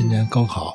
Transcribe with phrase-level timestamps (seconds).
[0.00, 0.74] 今年高考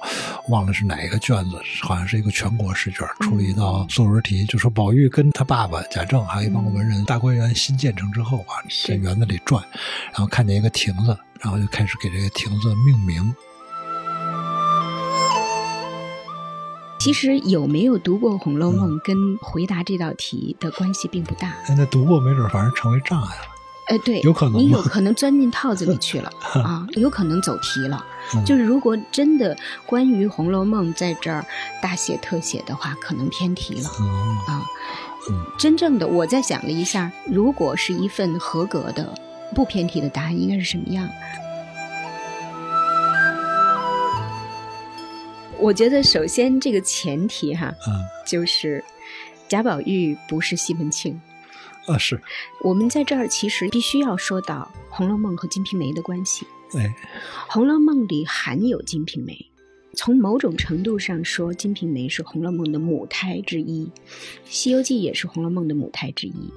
[0.50, 9.66] 忘了是哪一个卷子，好像是一个全国试卷，出了一道作文题，就说宝玉跟他爸爸贾政还有一帮文人，大观园新建成之后啊，在园子里转，
[10.12, 13.34] 然后看见一个亭子，然后就开始给这个亭子命名。
[17.00, 21.48] 其实有没有读过《红楼梦》跟回答这道题的关系并不大。
[21.66, 23.55] 哎，那读过没准反而成为障碍了。
[23.88, 26.32] 哎，对，有可能你有可能钻进套子里去了
[26.64, 28.04] 啊，有可能走题了。
[28.44, 31.46] 就是如果真的关于《红楼梦》在这儿
[31.82, 33.90] 大写特写的话，可能偏题了
[34.48, 34.66] 啊。
[35.58, 39.14] 真正的我在想了一下，如果是一份合格的
[39.54, 41.08] 不偏题的答案，应该是什么样？
[45.60, 47.94] 我觉得首先这个前提哈，嗯，
[48.26, 48.84] 就是
[49.48, 51.22] 贾宝玉不是西门庆。
[51.88, 52.20] 啊，是。
[52.62, 56.48] 我们在这儿其实必须要说到《红楼梦》和《金瓶梅》的关系。
[56.74, 56.96] 哎，
[57.54, 59.34] 《红楼梦》里含有《金瓶梅》，
[59.98, 63.86] 从某种程度上说，《金瓶梅》是《红楼梦》的母胎之一，
[64.46, 66.52] 《西游记》也是《红楼梦》的母胎之一。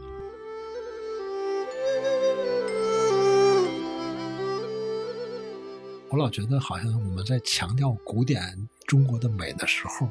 [6.10, 10.08] 我老觉得，好像我们在强调古典中国的美的时候，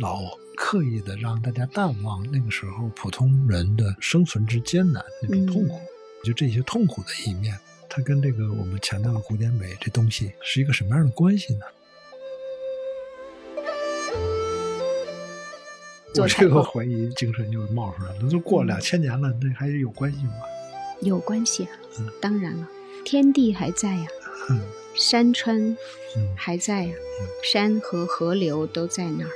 [0.00, 0.22] 老
[0.60, 5.80] 刻意的让大家淡忘那个时候普通人的生存之艰难那种痛苦。
[6.24, 7.56] 就这些痛苦的一面，
[7.88, 11.60] 它跟这个我们强调的古典美这东西是一个什么样的关系呢？
[16.16, 18.28] 我这个怀疑精神就冒出来了。
[18.28, 20.32] 都过了两千年了，那还有关系吗？
[21.00, 21.70] 有关系啊，
[22.20, 22.68] 当然了，
[23.04, 24.08] 天地还在呀。
[24.98, 25.76] 山川
[26.36, 26.94] 还在呀，
[27.44, 29.30] 山和河流都在那儿，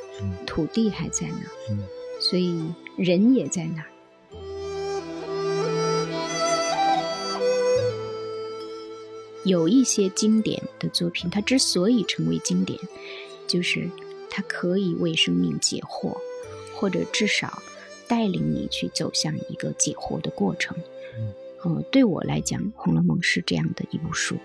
[0.44, 1.78] 土地还在那儿，
[2.20, 2.60] 所以
[2.96, 3.86] 人也在那儿。
[9.44, 12.78] 有一些经典的作品，它之所以成为经典，
[13.46, 13.88] 就是
[14.28, 16.16] 它可以为生命解惑，
[16.74, 17.62] 或者至少
[18.08, 20.76] 带领你去走向一个解惑的过程。
[21.64, 24.36] 嗯，对我来讲，《红楼梦》是这样的一部书。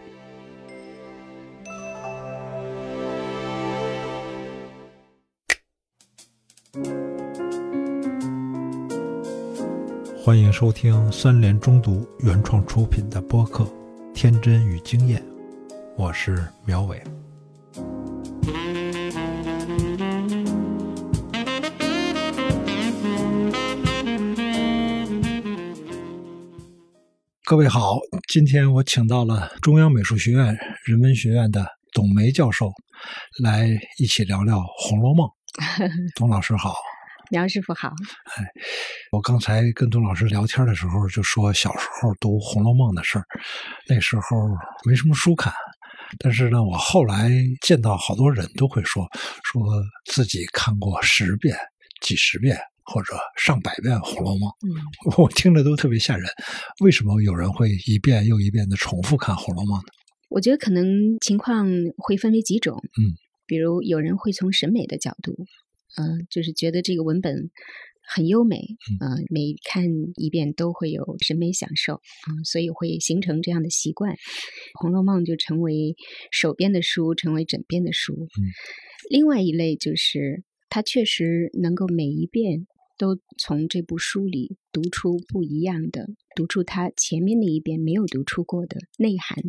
[10.28, 13.64] 欢迎收听三联中读原创出品的播客
[14.14, 15.22] 《天真与经验》，
[15.96, 17.02] 我是苗伟。
[27.46, 32.70] 各位好，今天我请到了中央美术学院人文学院的董梅教授，
[33.42, 35.26] 来一起聊聊《红楼梦》。
[36.20, 36.74] 董老师好。
[37.30, 37.90] 苗师傅好，
[38.38, 38.46] 哎，
[39.12, 43.26] 我刚才跟董老师聊天的时候就说小时候读《红楼梦》的事儿，
[43.88, 44.22] 那时候
[44.86, 45.52] 没什么书看，
[46.20, 47.30] 但是呢，我后来
[47.62, 49.08] 见到好多人都会说，
[49.44, 49.62] 说
[50.06, 51.56] 自己看过十遍、
[52.02, 54.72] 几十遍或者上百遍《红楼梦》，嗯，
[55.18, 56.30] 我听着都特别吓人。
[56.80, 59.90] 为什么有人会一遍又一遍的重复看《红楼梦》呢？
[60.30, 60.86] 我觉得可能
[61.22, 61.68] 情况
[61.98, 63.16] 会分为几种，嗯，
[63.46, 65.34] 比如有人会从审美的角度。
[65.96, 67.50] 嗯，就是觉得这个文本
[68.10, 71.96] 很优美，嗯，每看一遍都会有审美享受，
[72.30, 74.14] 嗯，所以会形成这样的习惯，
[74.80, 75.96] 《红楼梦》就成为
[76.32, 78.14] 手边的书，成为枕边的书。
[78.14, 78.40] 嗯，
[79.10, 89.44] 另外一类就是它确实能够每一遍都从这部书里读出不一样的，读出它前面那一遍没有读出过的内涵。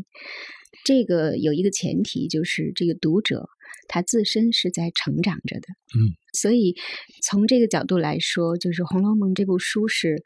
[0.84, 3.48] 这个有一个前提，就是这个读者。
[3.88, 6.74] 他自身是在成长着的，嗯，所以
[7.22, 10.22] 从这个角度来说，就是《红楼梦》这部书是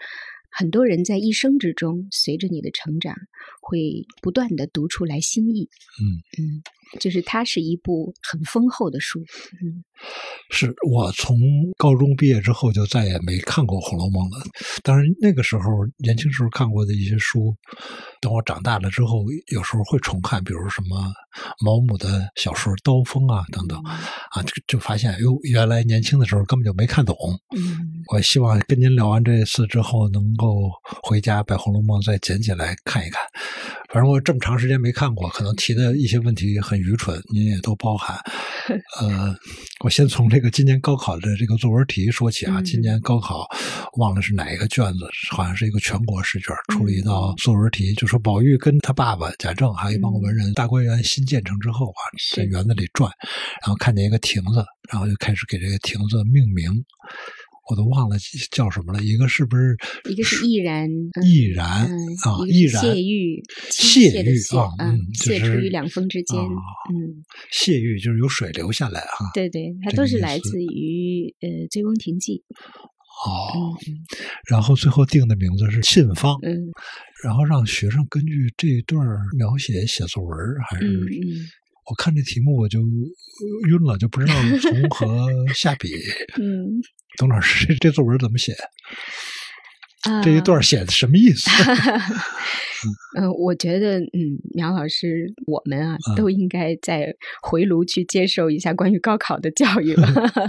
[0.51, 3.17] 很多人在一生之中，随着你的成长，
[3.61, 5.69] 会不断的读出来新意，
[6.01, 6.43] 嗯。
[6.43, 6.63] 嗯。
[7.01, 9.85] 就是它是一部很丰厚的书，嗯，
[10.51, 11.39] 是我从
[11.77, 14.45] 高中毕业之后就再也没看过《红楼梦》了。
[14.83, 15.63] 当然那个时候
[15.99, 17.55] 年轻时候看过的一些书，
[18.21, 21.13] 等我长大了之后，有时候会重看，比如什么
[21.65, 27.17] 毛姆的小说《刀锋》啊等等，啊，就就发现哟，原来年轻的时候根本就没看懂。
[27.57, 30.71] 嗯，我希望跟您聊完这次之后，能够
[31.03, 33.23] 回家把《红楼梦》再捡起来看一看。
[33.93, 38.19] 反正我这么长时间没看过，可能提的一些问题很愚蠢，您也都包含。
[38.99, 39.37] 呃，
[39.85, 42.63] 我先从这个今年高考的这个作文题说起啊。
[42.63, 43.47] 今年高考
[43.99, 45.01] 忘了是哪一个卷子，
[45.31, 52.01] 好像是一个全国试卷，出了一道作文题，就说宝玉跟他爸爸贾政还有一帮文人，大观园新建成之后啊，
[52.35, 53.11] 在园子里转，
[53.61, 56.83] 然后看见一个亭子，然后就开始给这个亭子命名。
[57.71, 58.17] 我都忘了
[58.51, 59.03] 叫什么了。
[59.03, 59.77] 一个是不是？
[60.11, 60.89] 一个是易然，
[61.25, 61.89] 易然啊，
[62.49, 69.31] 易然谢玉，谢玉啊，嗯，谢出于两峰之间，嗯，谢玉就是有水流下来哈。
[69.35, 72.43] 对对，它都是来自于呃《醉翁亭记》。
[73.25, 73.77] 哦，
[74.49, 76.59] 然后最后定的名字是沁芳，嗯，
[77.23, 79.01] 然后让学生根据这一段
[79.37, 80.37] 描写写作文，
[80.69, 80.87] 还是
[81.89, 85.89] 我看这题目我就晕了，就不知道从何下笔。
[86.41, 86.83] 嗯，
[87.19, 88.55] 董老师，这这作文怎么写？
[90.03, 91.49] 啊，这一段写的什么意思？
[93.17, 100.09] 嗯，我觉得，嗯，苗老师，我们啊，都应该在回炉去接受一下关于高考的教育了。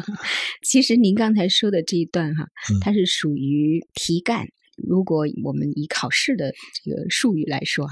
[0.66, 2.48] 其实您刚才说的这一段哈，
[2.82, 4.48] 它是属于题干。
[4.76, 6.52] 如果我们以考试的
[6.84, 7.92] 这个术语来说啊，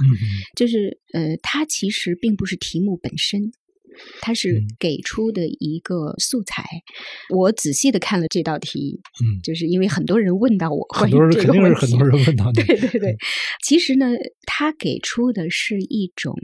[0.56, 3.52] 就是呃，它其实并不是题目本身。
[4.22, 6.64] 它是给出的一个素材，
[7.30, 12.52] 我仔细的看了这道题，嗯，就是因为很多人问到我关于这个问题，很多人问到。
[12.54, 13.16] 对对对，
[13.64, 14.08] 其实呢，
[14.46, 16.36] 他给出的是一种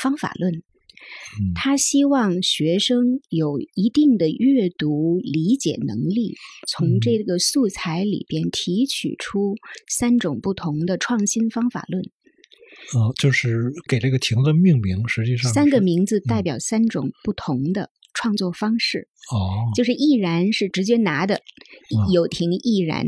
[0.00, 0.62] 方法论，
[1.54, 6.34] 他希望学生有一定的阅读理解能力，
[6.68, 9.54] 从这个素材里边提取出
[9.88, 12.02] 三种不同的创新方法论。
[12.94, 19.08] 呃，就是给这个亭子命名，实际上三个名字代表三种不同的创作方式。
[19.32, 21.40] 哦，就是毅然是直接拿的，
[22.12, 23.06] 有亭毅然。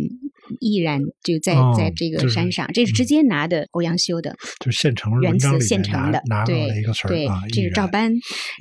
[0.60, 4.34] 毅然就在在这个山上，这是直接拿的欧阳修的，
[4.64, 6.70] 就是现成原词现成的，对
[7.06, 8.10] 对，这是照搬。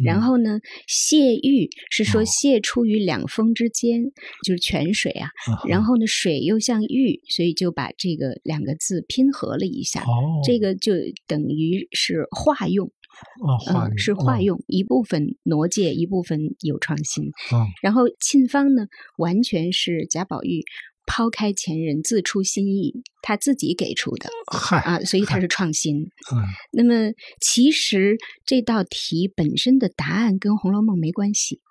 [0.04, 4.04] 然后呢，谢玉是说谢出于两峰之间，
[4.46, 5.30] 就是泉水啊。
[5.66, 10.04] 然后呢，水又像玉，所以就把这个两个字拼合了一下，
[10.46, 10.92] 这个就
[11.26, 12.92] 等于是化用。
[13.74, 17.32] 嗯，是化用一部分挪借，一部分有创新。
[17.82, 18.88] 然后沁芳呢，
[19.18, 20.64] 完全是贾宝玉。
[21.10, 26.02] 抛开前人，自出新意，他自己给出的，嗨啊，所以他是创新。
[26.02, 26.44] 嗯，
[26.74, 31.62] 那么其实这道题本身的答案跟《红楼梦》没关系，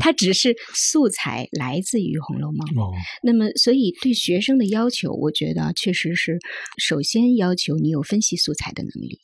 [0.00, 2.58] 它只是素材来自于《红楼梦》。
[2.80, 2.92] 哦，
[3.24, 6.38] 那么所以对学生的要求，我觉得确实是
[6.78, 9.18] 首先要求你有分析素材的能力，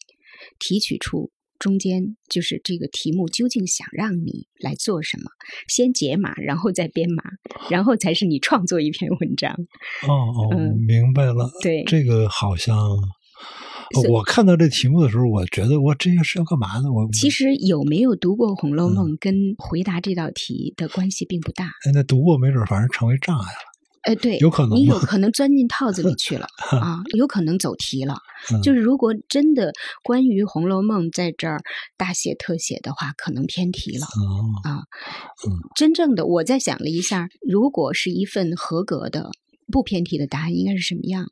[0.58, 1.30] 提取出。
[1.60, 5.30] 中间就是这个题目究竟想让你来做什么？
[5.68, 7.22] 先解码，然后再编码，
[7.70, 9.52] 然后才是你创作一篇文章。
[10.08, 10.56] 哦哦，
[10.88, 11.48] 明白了。
[11.62, 12.76] 对，这个好像
[14.08, 16.90] 我看到这题目的时候，我觉得我这个是要干嘛呢？
[16.90, 21.70] 我其实有没有读过《红楼梦》跟回答这道题的关系并不大。
[21.92, 23.69] 那读过没准反而成为障碍了。
[24.02, 26.47] 哎，对，有可能你有可能钻进套子里去了
[26.81, 28.17] 啊，有可能走题了。
[28.62, 31.61] 就是如果真的关于《红楼梦》在这儿
[31.99, 34.06] 大写特写的话，可能偏题了
[34.64, 34.85] 啊。
[35.76, 39.31] 真正的我在想了一下，如果是一份合格的
[39.70, 41.26] 不偏题的答案，应该是什么样？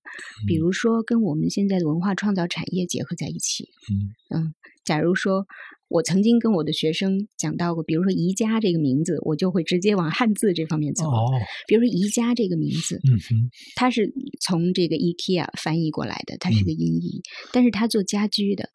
[0.46, 3.68] 比如说跟我们现在的文化创造产业结合在一起。
[3.90, 4.54] 嗯嗯，
[4.84, 5.46] 假如说。
[5.90, 11.08] 我曾经跟我的学生讲到过，比如说“宜家”这个名字，我就会直接往汉字这方面走。
[11.08, 11.30] 哦，
[11.66, 17.22] 比如说“宜家”这个名字，嗯哼，它是从这个 IKEA 翻译过来的，它是个音译，
[17.54, 18.68] 但是它做家居的。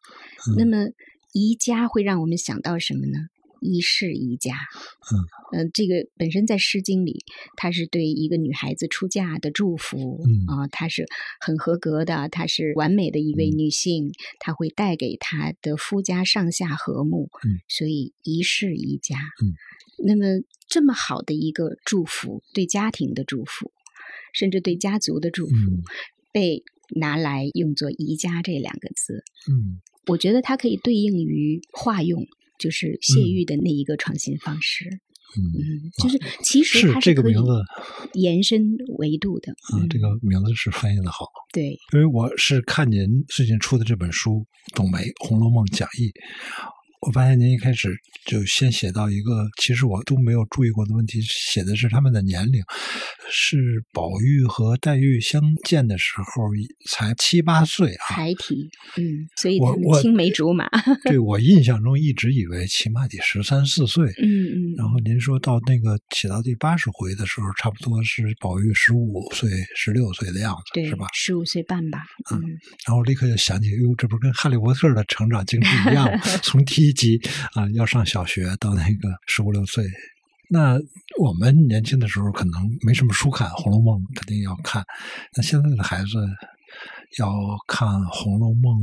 [0.58, 0.88] 那么
[1.32, 3.28] “宜家”会让我们想到什么呢？
[3.64, 4.52] 一世一家，
[5.56, 7.24] 嗯，这个本身在《诗经》里，
[7.56, 11.06] 它是对一个女孩子出嫁的祝福，啊，她是
[11.40, 19.56] 很合格的，她是完美的一位女性，她会带给她的夫家上下和睦，嗯，所以一世一家，嗯，
[20.04, 23.72] 那么这么好的一个祝福，对家庭的祝福，
[24.34, 25.54] 甚至对家族的祝福，
[26.32, 26.62] 被
[26.96, 32.26] 拿来用作“宜家”这两个字，嗯，我觉得它可以对应于化用。
[32.58, 34.84] 就是谢玉的那一个创新方式，
[35.36, 35.42] 嗯，
[36.02, 37.50] 就是其实它是这个名字
[38.12, 44.32] 延伸维度的，嗯，这个名字是翻译的好，对，因为我是看您最近出的这本书
[44.74, 46.08] 《董梅《红楼梦讲义》。
[47.06, 47.94] 我发现您一开始
[48.24, 52.62] 就先写到一个，其实我都没有注意过的问题，写的是他们的年龄，
[53.30, 56.24] 是宝玉和黛玉相见的时候
[56.88, 60.66] 才七八岁啊，孩提，嗯，所以他们青梅竹马。
[61.04, 64.74] 对我印象中一直以为起码得十三四岁，嗯嗯。
[64.78, 71.06] 然后您说到那个写到第八十回的时候，差不多是宝玉十五岁、十六岁的样子，对，是吧？
[71.12, 72.40] 十五岁半吧，嗯。
[72.86, 77.20] 然后立刻就想起，哟，这不是跟哈利波特的成长经历一样吗， 从第一集
[77.52, 79.84] 啊，要上小学到那个十五六岁，
[80.48, 80.78] 那
[81.20, 82.52] 我们年轻的时候可能
[82.86, 84.82] 没什么书看，《红楼梦》肯定要看。
[85.36, 86.08] 那现在的孩子
[87.18, 87.28] 要
[87.66, 88.78] 看《红楼梦》，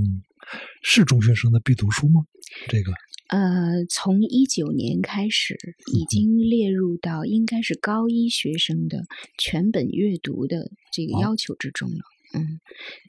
[0.84, 2.22] 是中学生的必读书吗？
[2.68, 2.92] 这个
[3.30, 5.58] 呃，从一九年开始，
[5.94, 9.06] 已经列入到应该是高一学生的
[9.38, 12.04] 全本阅读的这个要求之中了。
[12.34, 12.60] 嗯，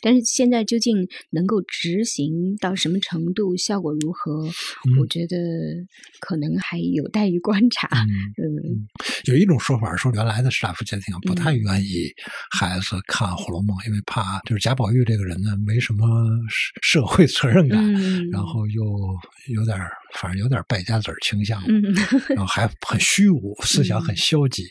[0.01, 0.97] 但是现在究竟
[1.31, 4.45] 能够执行到什么程度，效果如何？
[5.01, 5.37] 我觉得
[6.21, 7.89] 可能还有待于观察。
[7.93, 8.89] 嗯，
[9.25, 12.13] 有一种说法说，原来的史大夫家庭不太愿意
[12.51, 16.07] 孩子看《红楼梦》，因为怕就是贾宝玉这个人呢，没什么
[16.83, 17.81] 社会责任感，
[18.31, 18.83] 然后又
[19.55, 19.79] 有点
[20.15, 21.63] 反正有点败家子儿倾向，
[22.31, 24.65] 然后还很虚无，思想很消极。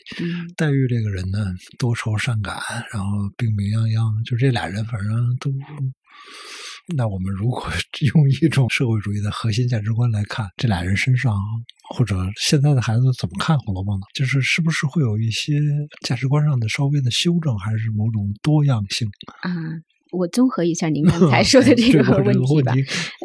[0.58, 1.38] 黛玉这个人呢，
[1.78, 2.60] 多愁善感，
[2.92, 4.36] 然后病病殃殃，就。
[4.42, 5.52] 这俩人反正都，
[6.96, 7.64] 那我们如果
[8.12, 11.32] 用一种社会主义的核心价值观来看，这俩人身上
[11.90, 14.06] 或者现在的孩子怎么看《红楼梦》呢？
[14.14, 15.60] 就是是不是会有一些
[16.04, 19.08] 价值观上的稍微的修正，还是某种多样性？
[19.42, 19.54] 啊，
[20.12, 22.72] 我综合一下您刚才 说的这个问题吧。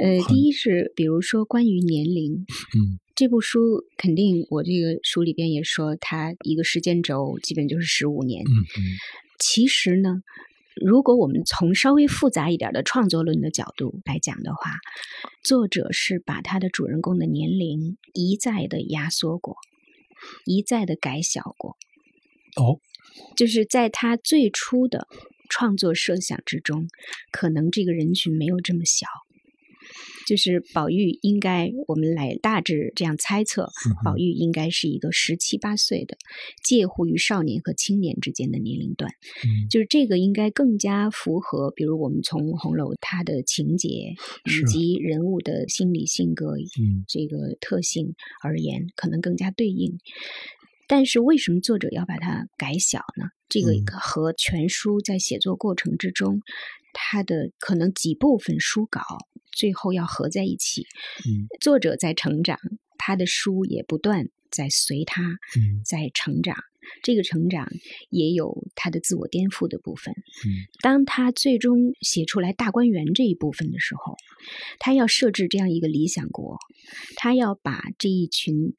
[0.01, 3.59] 呃，第一是比如说关于年龄，嗯，这部书
[3.97, 8.43] 肯定我这个书里边也说，它一个时间轴基本就是十五年。
[8.43, 8.81] 嗯嗯，
[9.37, 10.21] 其实呢。
[10.79, 14.73] 如果我们从稍微复杂一点的创作论的角度来讲的话，
[15.43, 19.55] 作者是把他的主人公的年龄一再的压缩过，
[20.45, 21.77] 一再的改小过。
[22.57, 22.77] 哦，
[23.35, 25.07] 就是在他最初的
[25.49, 26.87] 创作设想之中，
[27.31, 29.07] 可能这个人群没有这么小。
[30.27, 33.69] 就是宝玉应该，我们来大致这样猜测，
[34.03, 36.17] 宝玉应该是一个十七八岁的，
[36.61, 39.09] 介乎于少年和青年之间的年龄段。
[39.45, 43.87] 嗯，就是这个应该更加符合，比如我们从红楼它的情节
[44.43, 48.13] 以及人物的心理性格，嗯，这个特性
[48.43, 49.97] 而言，可能更加对应。
[50.87, 53.25] 但是为什么作者要把它改小呢？
[53.49, 56.41] 这个和全书在写作过程之中，
[56.93, 59.01] 它的可能几部分书稿。
[59.51, 60.85] 最后要合在一起。
[61.25, 62.59] 嗯，作者在成长，
[62.99, 66.55] 他的书也不断在随他，嗯，在成长。
[67.03, 67.69] 这个成长
[68.09, 70.13] 也有他的自我颠覆的部分。
[70.13, 74.15] 嗯，当他最终写出来大观园这一部分的时候，
[74.79, 76.57] 他要设置这样一个理想国，
[77.15, 78.75] 他要把这一群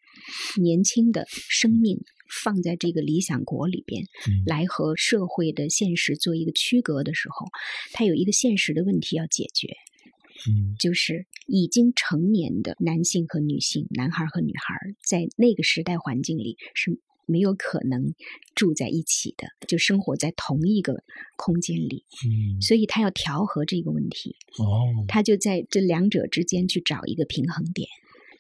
[0.60, 2.00] 年轻的生命
[2.42, 4.04] 放在这个理想国里边，
[4.46, 7.46] 来和社会的现实做一个区隔的时候，
[7.92, 9.68] 他有一个现实的问题要解决。
[10.46, 18.14] 嗯，就是已经成年的男性和女性，男孩和女孩，在那个时代环境里是没有可能
[18.56, 21.04] 住在一起的，就生活在同一个
[21.36, 22.04] 空间里。
[22.26, 24.34] 嗯，所以他要调和这个问题。
[24.58, 27.86] 哦，他就在这两者之间去找一个平衡点。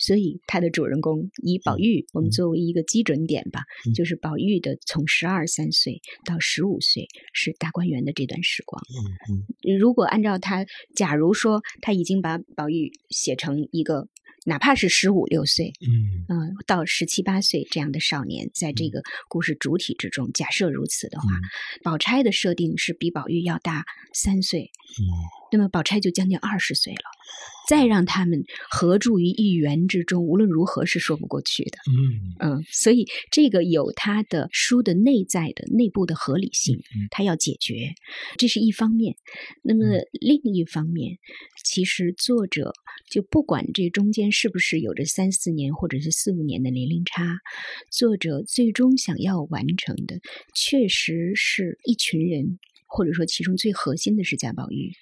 [0.00, 3.64] 所以，他的主人公以宝玉，我们作为一个基准点吧，
[3.96, 8.80] 就是宝玉的从十二三岁到十五岁是大观园的这段时光。
[9.28, 10.64] 嗯嗯，如果按照他，
[10.94, 14.06] 假如说他已经把宝玉写成一个，
[14.48, 16.24] 哪怕是十五六岁，嗯。
[16.30, 21.26] 嗯，到十七八岁这样的少年，在这个故事主体之中，假设如此的话，
[21.82, 25.04] 宝钗的设定是比宝玉要大三岁，嗯，
[25.52, 27.00] 那么宝钗就将近二十岁了。
[27.68, 31.78] 再让他们合住于一园之中，无论如何是说不过去的。
[32.40, 37.92] 嗯嗯，所以这个有他的书的内在的内部的合理性，他要解决，
[38.38, 39.16] 这是一方面。
[39.62, 41.18] 那么另一方面，
[41.62, 42.72] 其实作者
[43.10, 47.22] 就不管这中间是不是有着三四年或者是四五年的年龄差，
[47.90, 50.18] 作者最终想要完成的，
[50.54, 52.58] 确实是一群人。
[52.88, 54.92] 或者说，其中最核心的是贾宝玉，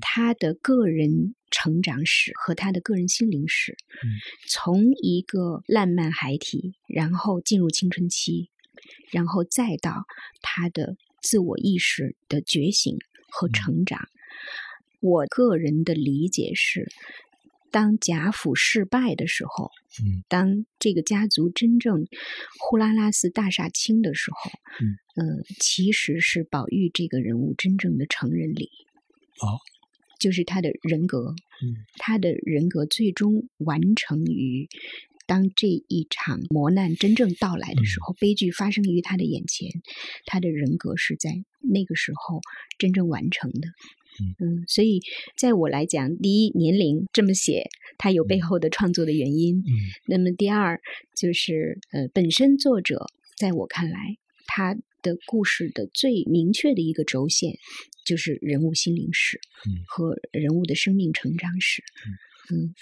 [0.00, 3.76] 他的个人成长史和他的个人心灵史，
[4.48, 8.50] 从一个烂漫孩提，然后进入青春期，
[9.12, 10.04] 然后再到
[10.42, 12.96] 他的自我意识的觉醒
[13.30, 14.08] 和成长。
[15.00, 16.88] 我个人的理解是。
[17.70, 19.70] 当贾府失败的时候，
[20.02, 22.06] 嗯，当这个家族真正
[22.58, 28.70] 呼啦啦似大厦倾的时候，嗯，呃，其实是宝玉这个人物真正的成人礼，
[29.40, 29.58] 哦，
[30.18, 34.68] 就是他的人格，嗯，他的人格最终完成于
[35.26, 39.70] 当这一场磨难真正到来的时候，悲剧发生于他的眼前，
[40.24, 42.40] 他的人格是在那个时候
[42.78, 43.68] 真正完成的。
[44.20, 45.00] 嗯，所以
[45.36, 49.58] 在我来讲，第一，年龄这么写，它有背后的创作的原因。
[49.58, 49.70] 嗯，
[50.08, 50.80] 那么第二，
[51.16, 54.16] 就是呃，本身作者在我看来，
[54.48, 57.58] 他的故事的最明确的一个轴线，
[58.04, 61.84] 就是人物心灵史，嗯，和人物的生命成长史。
[62.50, 62.74] 嗯，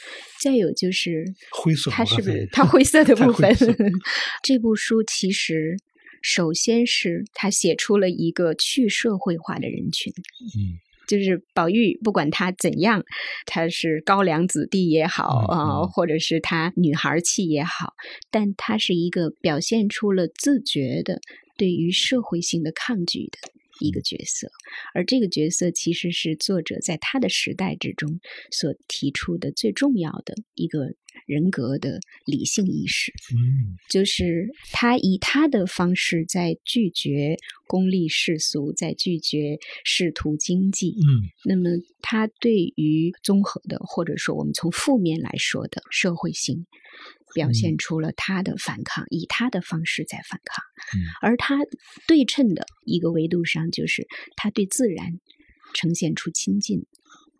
[0.42, 3.54] 再有就是灰色，它是不是它灰色的 部分？
[4.42, 5.76] 这部书其实。
[6.22, 10.12] 首先是他写出了一个去社会化的人群，
[10.56, 13.04] 嗯，就是宝玉，不管他怎样，
[13.46, 15.88] 他是高粱子弟也好啊、嗯。
[15.88, 17.94] 或者是他女孩气也好，
[18.30, 21.20] 但他是一个表现出了自觉的
[21.56, 23.38] 对于社会性的抗拒的
[23.80, 24.48] 一个角色，
[24.94, 30.94] 而这个角色其实是作者在他的时代之中所提出的最重要的一个
[31.26, 33.12] 人格的理性意识。
[33.32, 40.90] 嗯就是他以他的方式在拒绝功利世俗，在拒绝仕途经济。
[40.90, 46.66] 嗯那么，他对于综合的，或者说我们从负面来说的社会性，
[47.36, 50.64] 表现出了他的反抗，以他的方式在反抗。
[50.94, 51.58] 嗯而他
[52.06, 55.20] 对称的一个维度上，就是他对自然
[55.74, 56.86] 呈现出亲近。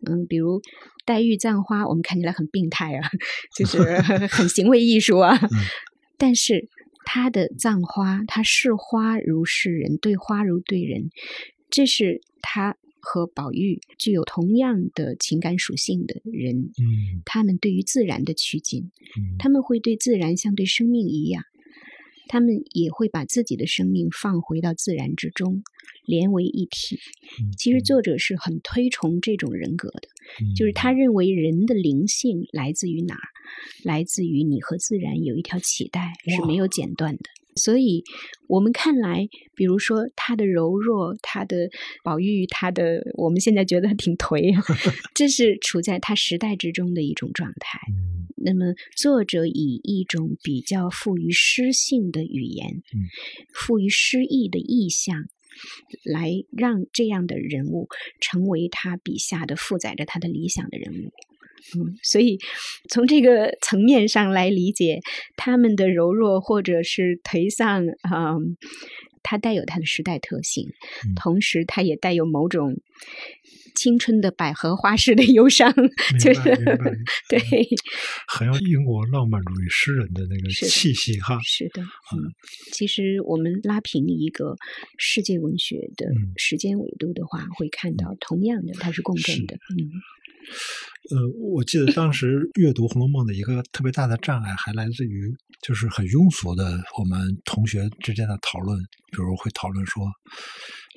[0.05, 0.61] 嗯，比如
[1.03, 3.09] 黛玉葬花，我们看起来很病态啊，
[3.57, 3.99] 就是
[4.29, 5.35] 很行为艺术啊。
[6.19, 6.69] 但是
[7.03, 11.09] 他的葬花，他视花如视人，对花如对人，
[11.71, 12.75] 这是他
[13.09, 18.83] 和宝玉具有同样的情感属性的人，嗯他们对于自然的趋近，
[19.17, 21.41] 嗯他们会对自然像对生命一样，
[22.27, 25.63] 他们也会把自己的生命放回到自然之中，
[26.05, 26.99] 连为一体。
[27.39, 30.09] 嗯其实作者是很推崇这种人格的，
[30.41, 33.29] 嗯就是他认为人的灵性来自于哪儿？
[33.85, 37.23] 来自于你和自然有一条脐带是没有剪断的。
[37.57, 38.03] 所以，
[38.47, 41.69] 我们看来，比如说他的柔弱，他的
[42.03, 44.63] 宝玉，他的我们现在觉得他挺颓啊，
[45.13, 47.79] 这是处在他时代之中的一种状态。
[47.89, 53.09] 嗯那么，作者以一种比较富于诗性的语言，嗯
[53.51, 55.25] 富于诗意的意象，
[56.05, 57.89] 来让这样的人物
[58.21, 61.11] 成为他笔下的负载着他的理想的人物。
[61.75, 62.37] 嗯，所以
[62.89, 64.99] 从这个层面上来理解
[65.35, 68.57] 他们的柔弱或者是颓丧，嗯，
[69.23, 70.67] 它带有它的时代特性，
[71.05, 71.15] 嗯。
[71.15, 72.75] 同时它也带有某种
[73.75, 75.71] 青春的百合花式的忧伤，
[76.19, 76.41] 就是
[77.29, 77.39] 对。
[78.27, 81.37] 很有英国浪漫主义诗人的那个气息哈。
[81.43, 82.33] 是的，嗯，
[82.71, 84.55] 其实我们拉平一个
[84.97, 86.33] 世界文学的嗯。
[86.37, 89.91] 时间维度的话，会看到同样的它是共振的，嗯
[91.09, 91.17] 呃，
[91.53, 98.77] 我记得当时阅读《红楼梦》的一个特别大的障碍，还来自于就是很庸俗的我们同学之间的讨论，
[99.11, 100.05] 比如会讨论说，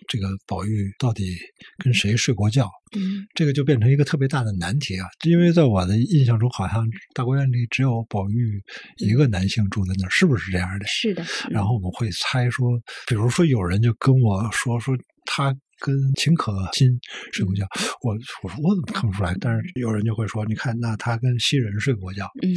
[0.09, 1.37] 这个宝玉到底
[1.79, 2.69] 跟谁睡过觉？
[2.97, 5.07] 嗯这个就变成一个特别大的难题啊！
[5.25, 6.85] 因为在我的印象中，好像
[7.15, 8.61] 大观园里只有宝玉
[8.99, 10.87] 一个男性住在那儿，是不是这样的？
[10.89, 12.69] 是的，然后我们会猜说，
[13.07, 17.01] 比如说有人就跟我说说他跟秦可卿
[17.33, 17.67] 睡过觉，
[18.03, 18.13] 我
[18.43, 19.35] 我说我怎么看不出来？
[19.41, 22.31] 但是有人就会说，你看那他跟袭人睡过觉。
[22.43, 22.53] 嗯，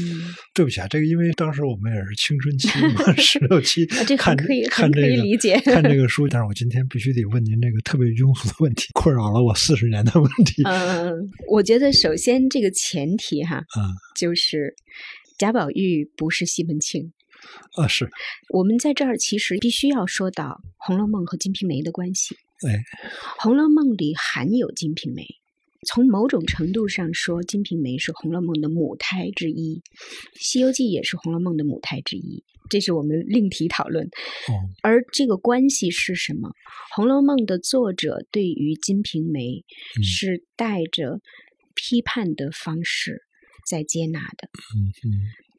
[0.54, 10.64] 对不起啊，这个因为当时我们也是青春期嘛， 十六七啊这看很可以看很可这个以理解看这个 书，但是我今天必须得问您这个特别庸俗的问题，困扰了我四十年的问题。
[10.64, 14.76] 嗯，我觉得首先这个前提哈，嗯就是
[15.38, 17.14] 贾宝玉不是西门庆。
[17.76, 18.10] 啊是，
[18.50, 22.38] 我们在这儿其实必须要说到《红楼梦》和《金瓶梅》的关系。
[22.68, 22.72] 哎，
[23.40, 25.22] 《红楼梦》里含有《金瓶梅》，
[25.86, 29.80] 从某种程度上说，《金瓶梅》是《红楼梦》的母胎之一，
[30.36, 34.06] 《西游记》也是《红楼梦》的母胎之一，这是我们另题讨论。
[34.06, 36.50] 哦，而这个关系是什么？
[36.96, 39.42] 《红楼梦》的作者对于《金瓶梅》
[40.00, 41.20] 嗯是带着
[41.76, 43.24] 批判的方式
[43.68, 44.50] 在接纳的。
[44.76, 45.12] 嗯嗯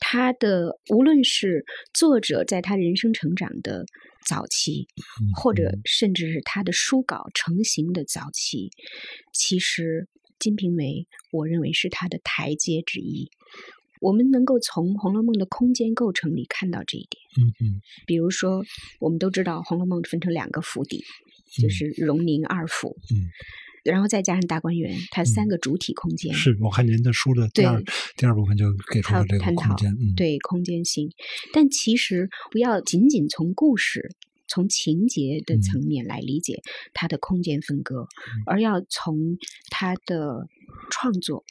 [0.07, 3.87] 他的无论是作者在他人生成长的
[4.25, 4.87] 早期，
[5.21, 8.71] 嗯，或者嗯甚至是他的书稿成型的早期，
[9.33, 10.09] 其实
[10.39, 10.85] 《金瓶梅》
[11.33, 13.31] 我认为是他的台阶之一。
[14.01, 17.23] 我们能够从《红楼梦》的空间构成里看到这一点。
[17.41, 18.63] 嗯嗯比如说，
[19.01, 21.03] 我们都知道《红楼梦》分成两个府邸，
[21.57, 23.31] 就嗯是荣宁二府，嗯，
[23.85, 26.35] 然后再加上大观园，它三嗯个主体空间。
[26.35, 27.83] 是我看您的书的第二
[28.17, 31.11] 第二部分就给出了这个探讨空间，嗯，对空间性，
[31.53, 34.11] 但其实不要仅仅从故事、
[34.49, 38.07] 从情节的嗯层面来理解它的空间分割，
[38.47, 39.17] 而要从
[39.71, 40.49] 它的
[40.91, 41.45] 创作，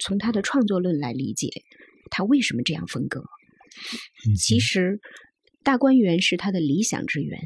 [0.00, 1.48] 从它的创作论来理解
[2.10, 3.20] 它为什么这样分割。
[4.26, 4.98] 嗯其实，
[5.62, 7.38] 大观园是他的理想之园，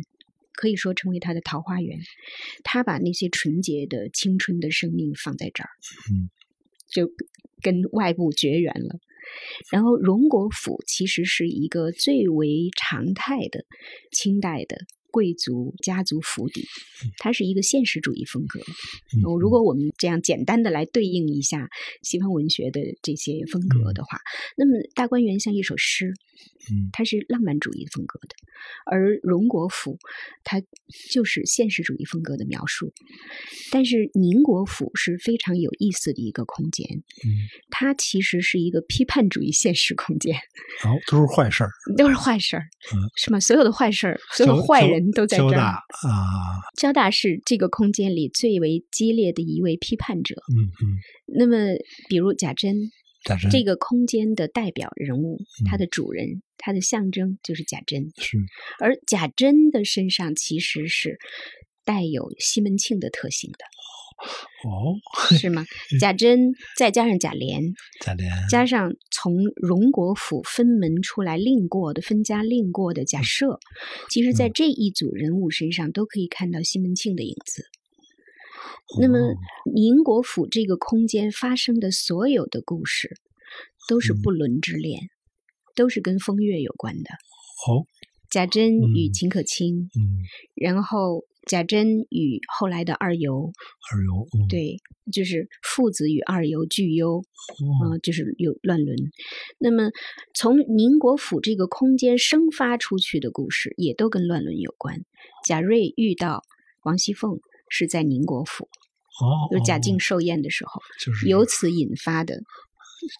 [0.55, 1.99] 可以说成为他的桃花源。
[2.65, 5.71] 他把那些纯洁的青春的生命放在这儿，
[6.11, 6.31] 嗯，
[6.89, 7.11] 就
[7.61, 8.99] 跟外部绝缘了。
[9.71, 13.65] 然后荣国府其实是一个最为常态的
[14.11, 14.77] 清代的
[15.13, 16.67] 贵族家族府邸，
[17.19, 18.59] 它是一个现实主义风格。
[19.39, 21.69] 如果我们这样简单的来对应一下
[22.03, 24.19] 西方文学的这些风格的话，
[24.57, 26.09] 那么大观园像一首诗，
[26.71, 26.91] 嗯。
[26.93, 28.35] 它是浪漫主义风格的，
[28.87, 29.99] 而荣国府
[30.45, 30.61] 它
[31.11, 32.93] 就是现实主义风格的描述。
[33.71, 36.87] 但是宁国府是非常有意思的一个空间，
[37.25, 37.29] 嗯，
[37.71, 40.37] 它其实是一个批判主义现实空间，
[40.85, 43.01] 然后都是坏事儿，都是坏事儿，嗯。
[43.17, 43.41] 是吗？
[43.41, 45.51] 所有的坏事儿，所有交坏人都在这儿。
[45.51, 50.37] 交大啊，交大是这个空间里最为激烈的一位批判者。
[50.55, 51.57] 嗯嗯，那么，
[52.09, 52.77] 比如贾珍，
[53.25, 58.05] 贾珍这个空间的代表人物，嗯他的主人，他的象征就是贾珍。
[58.19, 58.39] 是
[58.79, 61.19] 而贾珍的身上其实是
[61.85, 63.65] 带有西门庆的特性的，
[64.65, 64.95] 哦
[65.37, 65.65] 是吗？
[66.01, 73.59] 贾珍再加上贾琏，贾琏加上从荣国府分门出来另过的分家另过的贾赦，
[74.11, 77.65] 其实在这一组人物身上都可以看到西门庆的影子。
[79.01, 79.35] 那么哦，
[79.75, 83.11] 宁国府这个空间发生的所有的故事，
[83.89, 85.01] 都是嗯不伦之恋，
[85.75, 87.11] 都是跟风月有关的。
[87.67, 87.87] 哦，
[88.31, 90.23] 贾珍与嗯秦可卿，嗯，
[90.55, 93.53] 然后贾珍与后来的二游，
[93.91, 94.79] 二游，嗯，对，
[95.13, 98.97] 就是父子与二游俱忧，哦啊、就是有乱伦。
[99.59, 99.91] 那么
[100.35, 105.05] 从宁国府这个空间生发出去的故事，也都跟乱伦有关。
[105.45, 106.43] 贾瑞遇到
[106.85, 108.69] 王熙凤是在宁国府，
[109.21, 112.41] 哦，就是贾敬哦寿宴的时候，就是由此引发的。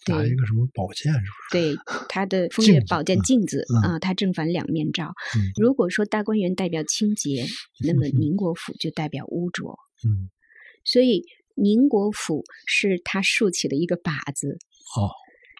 [0.05, 1.51] 对拿一个什么宝剑，是不是？
[1.51, 1.75] 对
[2.09, 5.13] 他的风月宝剑嗯镜子嗯啊，他正反两面照。
[5.35, 7.45] 嗯如果说大观园代表清洁，
[7.85, 9.77] 那么嗯宁国府就代表污浊。
[10.05, 10.29] 嗯，
[10.83, 11.23] 所以
[11.55, 14.57] 宁国府是他竖起的一个靶子，
[14.97, 15.11] 哦，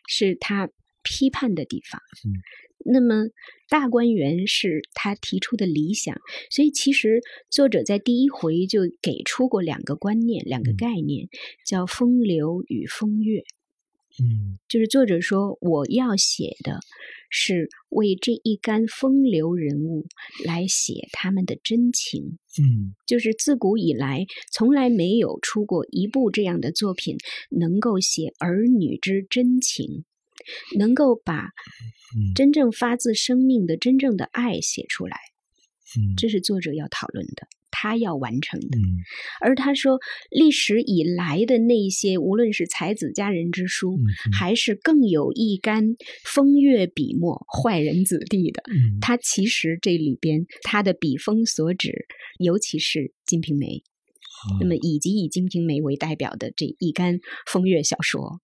[0.08, 0.70] 是他
[1.04, 2.02] 批判的地方。
[2.26, 2.42] 嗯
[2.86, 3.30] 那么
[3.70, 6.18] 大观园是他提出的理想，
[6.50, 11.30] 所以其实作者在第一回就给出过两个观念、两个嗯概念，
[11.66, 13.46] 叫风流与风月。
[14.22, 16.80] 嗯就是作者说，我要写的
[17.30, 20.06] 是为这一干风流人物
[20.46, 22.38] 来写他们的真情。
[22.60, 27.18] 嗯就是自古以来从来没有出过一部这样的作品，
[27.50, 30.06] 能够写儿女之真情，
[30.78, 31.46] 能够把
[32.16, 35.18] 嗯真正发自生命的真正的爱写出来。
[35.98, 37.48] 嗯，这是作者要讨论的，
[37.84, 38.78] 他要完成的。
[38.78, 39.04] 嗯。
[39.42, 40.00] 而他说，
[40.32, 43.98] 历史以来的那些，无论是才子佳人之书，
[44.32, 45.84] 还是更有一干
[46.24, 52.06] 风月笔墨坏人子弟的，嗯，他其实这里边他的笔锋所指，
[52.40, 53.66] 尤其是《金瓶梅》，
[54.62, 57.20] 那么以及以《金瓶梅》为代表的这一干
[57.52, 58.40] 风月小说，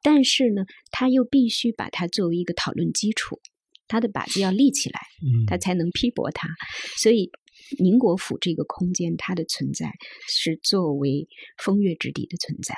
[0.00, 0.62] 但是呢，
[0.92, 3.40] 他又必须把它作为一个讨论基础，
[3.88, 5.44] 他的靶子要立起来，嗯。
[5.46, 6.48] 他才能批驳它。
[6.96, 7.30] 所以，
[7.78, 9.92] 宁国府这个空间，它的存在
[10.28, 12.74] 是作为风月之地的存在。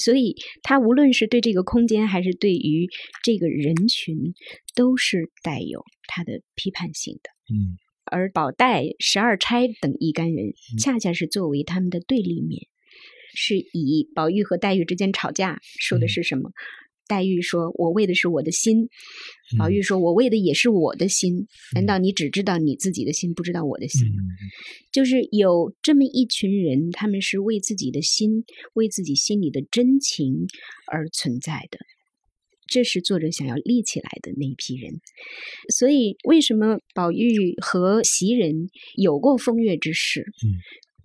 [0.00, 2.88] 所以，它无论是对这个空间，还是对于
[3.22, 4.34] 这个人群，
[4.74, 7.30] 都是带有它的批判性的。
[7.54, 7.78] 嗯
[8.10, 12.66] 而宝黛、十二钗等一干人，恰恰是作为他们的对立面，
[13.34, 16.50] 是以宝玉和黛玉之间吵架，说的嗯是什么？
[17.08, 18.84] 黛玉说：“我为的是我的心。”
[19.52, 21.48] 嗯宝玉说：“我为的也是我的心。
[21.74, 24.20] 难道你只知道你自己的心，不知道我的心？”嗯
[24.92, 28.44] 就是有这么一群人，他们是为自己的心、
[28.74, 30.46] 为自己心里的真情
[30.86, 31.78] 而存在的。
[32.66, 35.00] 这是作者想要立起来的那一批人。
[35.74, 40.20] 所以，为什么宝玉和袭人有过风月之事？
[40.44, 40.52] 嗯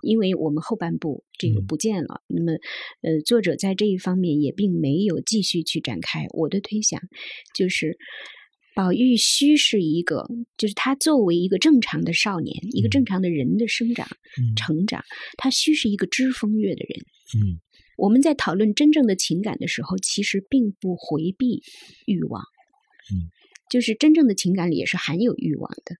[0.03, 1.65] 因为我们后半部这个嗯。
[1.65, 2.51] 不见了，那么
[3.01, 6.27] 呃，作者在这一方面也并没有继续去展开。
[6.29, 7.01] 我的推想
[7.55, 7.97] 就是，
[8.75, 14.55] 宝玉须是一个，就是他作为一个正常的少年，一个正常的人的生长、嗯。
[14.55, 15.03] 成长，
[15.37, 17.05] 他须是一个知风月的人。
[17.41, 17.59] 嗯。
[17.95, 21.61] 我们在讨论真正的情感的时候，其实并不回避
[22.07, 22.41] 欲望，
[23.13, 23.29] 嗯，
[23.69, 25.95] 就是真正的情感里也是含有欲望的，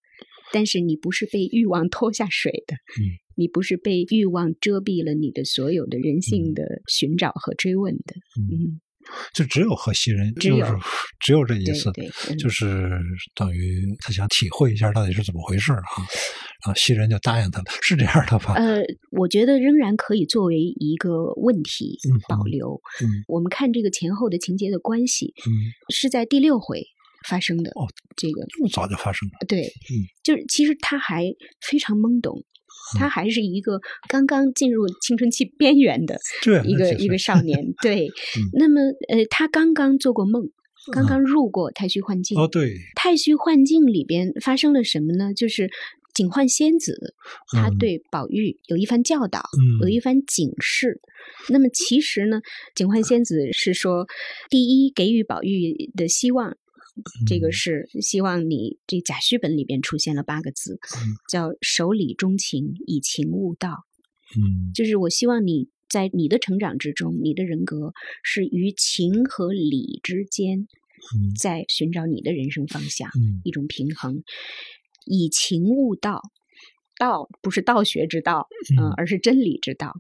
[0.51, 3.01] 但是你不是被欲望拖下水的，嗯，
[3.35, 8.79] 你不是被欲望遮蔽了你的所有的人性的寻找和追问的，嗯，
[9.33, 10.73] 就只有和袭人，只有就是
[11.19, 11.91] 只有这一次，
[12.37, 12.89] 就是
[13.35, 15.99] 等于他想体会一下到底是怎么回事儿啊，
[16.65, 18.53] 然后袭人就答应他了，是这样的吧？
[18.53, 22.81] 呃，我觉得仍然可以作为一个问题嗯保留。
[23.01, 25.51] 嗯我们看这个前后的情节的关系，嗯，
[25.93, 26.81] 是在第六回
[27.27, 27.71] 发生的。
[27.71, 31.25] 哦，这个这么早就发生了，对，嗯就是其实他还
[31.61, 32.43] 非常懵懂，
[32.97, 36.19] 他还是一个刚刚进入青春期边缘的，
[36.65, 37.73] 一个一个少年。
[37.81, 40.43] 对， 嗯那么呃，他刚刚做过梦，
[40.91, 42.37] 刚刚入过太虚幻境。
[42.37, 45.33] 哦，对，太虚幻境里边发生了什么呢？
[45.33, 45.69] 就是
[46.13, 47.15] 警幻仙子
[47.51, 50.99] 他嗯对宝玉有一番教导，嗯有一番警示。
[51.49, 52.41] 那么其实呢，
[52.75, 54.05] 警幻仙子是说，
[54.49, 56.57] 第一给予宝玉的希望。
[57.25, 57.51] 这个嗯。
[57.51, 61.15] 是希望你这贾虚本里边出现了八个字，嗯。
[61.29, 63.85] 叫“守礼钟情，以情悟道”。
[64.37, 64.71] 嗯。
[64.73, 70.67] 就是我希望你在你的成长之中，你的人格是于情和理之间，
[71.15, 71.33] 嗯。
[71.35, 73.41] 在寻找你的人生方向，嗯。
[73.43, 74.23] 一种平衡，
[75.05, 76.21] 以情悟道。
[76.97, 79.93] 道不是道学之道，嗯、嗯而是真理之道。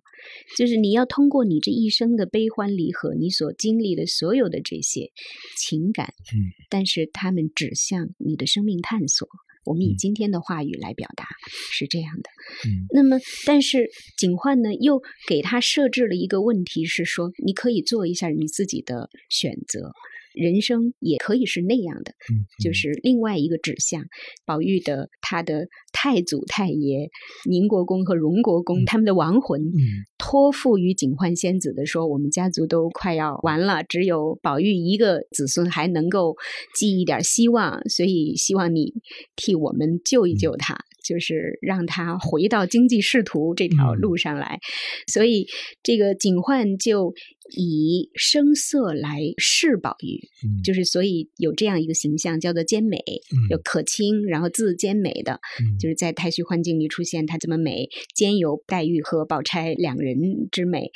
[0.57, 5.11] 就是你要通过你这一生的悲欢离合，你所经历的所有的这些
[5.57, 9.27] 情感，嗯，但是他们指向你的生命探索。
[9.65, 11.25] 我们以嗯今天的话语来表达，
[11.71, 12.29] 是这样的。
[12.67, 19.93] 嗯那么，但是警幻呢，又给他设置了一个问题，是说你可以做一下你自己的选择，
[20.33, 24.03] 人生也可以是那样的，嗯，就是另外一个指向。
[24.45, 27.09] 宝玉的他的太祖太爷、
[27.49, 29.79] 宁国公和荣国公、嗯他们的亡魂，嗯
[30.17, 36.35] 托付于警幻仙子的说，我们家族都快要完了，只有宝玉一个子孙还能够
[36.75, 38.93] 寄一点希望，所以希望你
[39.35, 43.99] 替我们救一救他，就是让他回到经济仕途这条嗯。
[43.99, 44.59] 路上来。
[45.07, 45.47] 所以
[45.83, 47.13] 这个警幻就
[47.55, 50.63] 以声色来示宝玉，嗯。
[50.63, 53.37] 就是所以有这样一个形象叫做兼美，嗯。
[53.49, 55.77] 有可亲，然后字兼美的，嗯。
[55.77, 60.17] 就是在太虚幻境里出现，她这么美，兼有黛玉和宝钗两人
[60.51, 60.91] 之美。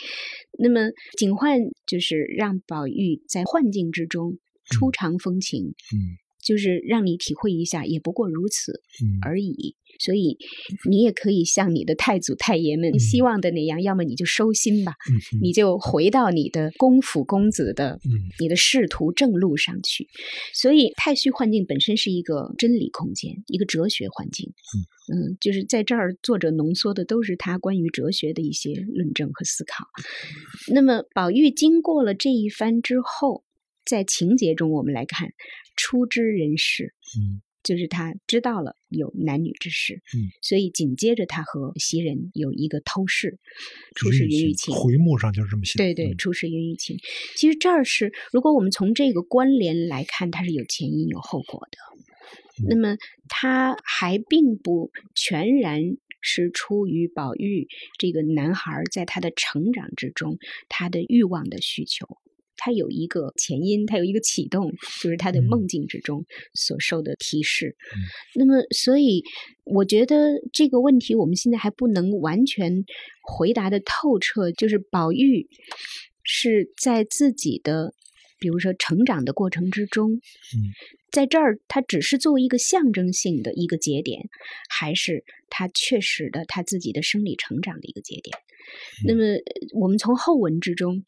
[0.59, 6.17] 那么警幻就是让宝玉在幻境之中初嗯尝风情，嗯
[6.47, 9.75] 就是让你体会一下，也不过如此嗯而已。
[9.99, 10.37] 所以
[10.87, 20.07] 你也可以像你的太祖太爷们希望的那样，要么你就收心吧，嗯你就回到你的公府公子的嗯你的仕途正路上去。
[20.53, 24.53] 所以太虚幻境本身是一个真理空间，一个哲学环境。
[25.11, 29.85] 嗯，就是在这儿，作者浓缩的都是他关于哲学的一些论证和思考。
[30.73, 33.43] 那么宝玉经过了这一番之后，
[33.87, 35.33] 在情节中我们来看，
[35.75, 43.39] 初知人事，嗯就是他知道了有男女之事，嗯，所以紧接着他和袭人有一个偷视，
[43.95, 46.97] 初识云雨情，回目上就是这么写，对对，嗯初识云雨情。
[47.35, 51.77] 其实这儿是，如果我们从这个关联来看，它是有前因有后果的。
[52.69, 52.97] 那么，
[53.27, 55.81] 他还并不全然
[56.21, 57.67] 是出于宝玉
[57.99, 60.37] 这个男孩儿在他的成长之中
[60.69, 62.07] 他的欲望的需求。
[62.57, 67.75] 他有一个前因，它有一个启动，就是他的嗯梦境之中所受的提示。
[67.95, 68.01] 嗯
[68.35, 69.23] 那么，所以
[69.63, 72.83] 我觉得这个问题我们现在还不能完全
[73.21, 74.51] 回答的透彻。
[74.51, 75.47] 就是宝玉
[76.23, 77.93] 是在自己的，
[78.39, 80.73] 比如说成长的过程之中，嗯
[81.09, 84.27] 在这儿他只是作为一个象征性的一个节点，
[84.69, 88.37] 还是他确实的他自己的生理成长的一个节点？
[89.05, 89.41] 那么，呃
[89.79, 91.03] 我们从后文之中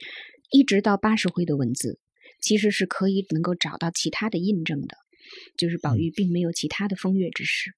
[0.51, 1.99] 一直到八十回的文字，
[2.39, 4.97] 其实是可以能够找到其他的印证的，
[5.57, 7.73] 就是宝玉并没有其他的风月之事，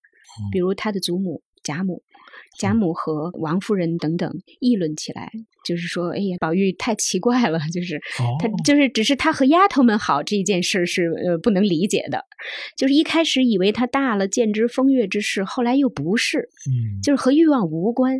[0.52, 2.04] 比如他的祖母贾母。
[2.60, 5.32] 贾母和王夫人等等议论起来，
[5.66, 8.38] 就是说：“哎呀，宝玉太奇怪了，就是哦。
[8.40, 12.24] 他就是只是他和丫头们好这一件事是呃不能理解的，
[12.78, 17.02] 就是一开始以为他大了见之风月之事，后来又不是，嗯。
[17.02, 18.20] 就是和欲望无关，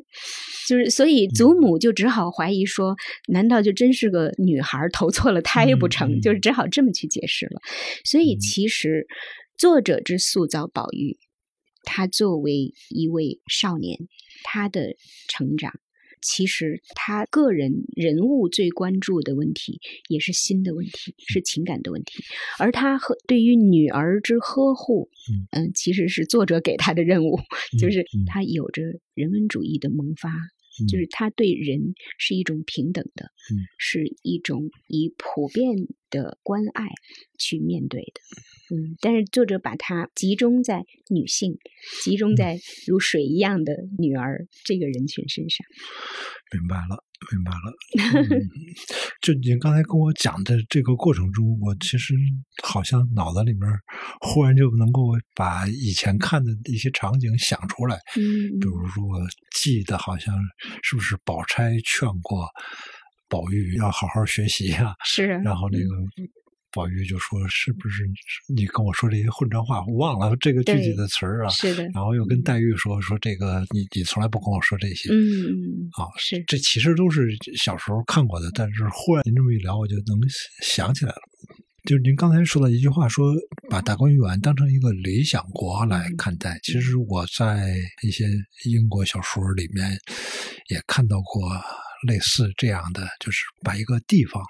[0.68, 2.96] 就是所以祖母就只好怀疑说，
[3.28, 6.20] 难道就真是个女孩投错了胎不成？
[6.22, 7.60] 就是只好这么去解释了。
[8.06, 8.40] 所以嗯。
[8.40, 9.08] 其实
[9.58, 11.18] 作者之塑造宝玉，
[11.84, 14.08] 他作为一位少年，
[14.44, 14.96] 他的
[15.28, 15.80] 成长。
[16.24, 22.24] 其实他个人人物最关注的问题，也是心的问题，是情感的问题。
[22.60, 27.40] 而他和对于女儿之呵护，嗯嗯，其实是作者给他的任务，
[27.80, 28.84] 就是嗯他有着
[29.16, 33.66] 人文主义的萌发，嗯就是他对人是一种平等的，嗯。
[33.78, 36.88] 是一种以普遍的关爱
[37.40, 41.58] 去面对的，嗯，但是作者把它集中在女性，
[42.04, 45.66] 集中在如水一样的女儿这个人群身上。
[46.52, 47.72] 明白了，明白了。
[48.20, 48.50] 嗯、
[49.22, 52.16] 就你刚才跟我讲的这个过程中，我其实
[52.64, 53.62] 好像脑子里面
[54.22, 55.04] 忽然就能够
[55.36, 57.96] 把以前看的一些场景想出来。
[58.18, 59.20] 嗯，比如说，我
[59.56, 60.36] 记得好像
[60.82, 62.48] 是不是宝钗劝过
[63.30, 64.96] 宝玉要好好学习啊？
[65.06, 65.86] 是，然后那个。
[66.72, 68.04] 宝玉就说：“是不是
[68.54, 69.84] 你跟我说这些混账话？
[69.86, 71.84] 我忘了这个具体的词儿啊。”是的。
[71.94, 80.18] 然后又跟黛玉说：“说这个你你从来不跟我说这些。”嗯嗯啊，是这其实都是小时候看过的，但是忽然您这么一聊，我就能
[80.62, 81.22] 想起来了。
[81.90, 83.34] 就是您刚才说的一句话，说
[83.70, 86.60] 把大观园当成一个理想国来看待。
[86.64, 88.26] 其实我在一些
[88.66, 89.92] 英国小说里面
[90.70, 91.50] 也看到过
[92.08, 94.42] 类似这样的，就是把一个地方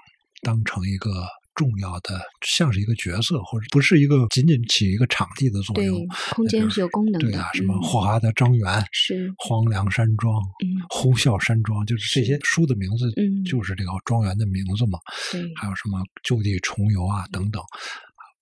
[0.42, 1.10] 当成一个。
[1.54, 6.06] 重要的像是一个角色，或者不是一个仅仅起一个场地的作用。
[6.30, 7.30] 空间是有功能的。
[7.30, 10.42] 对啊，什么霍华德庄园、是荒凉山庄、
[10.88, 13.12] 呼啸山庄，就是这些书的名字，
[13.44, 14.98] 就是这个庄园的名字嘛。
[15.30, 17.62] 对，还有什么就地重游啊等等。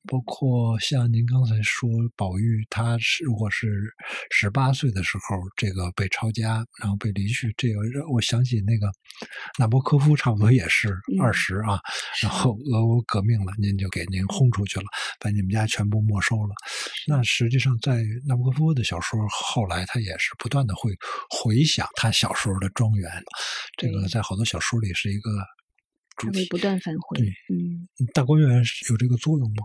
[0.07, 3.69] 包括像您刚才说，宝玉他是如果是
[4.31, 8.91] 十八岁的时候，这个被抄家，然后被离去，这个让我想起那个
[9.59, 11.79] 纳博科夫，差不多也是二十啊，
[12.23, 14.87] 然后俄国革命了，您就给您轰出去了，
[15.21, 16.55] 把你们家全部没收了。
[17.07, 20.91] 那实际上，在纳博科夫的小说后来，他也是不断的会
[21.29, 23.23] 回想他小时候的庄园，
[23.77, 25.31] 这个在好多小说里是一个
[26.17, 27.19] 主题，不断返回。
[27.19, 29.63] 对，嗯，大观园有这个作用吗？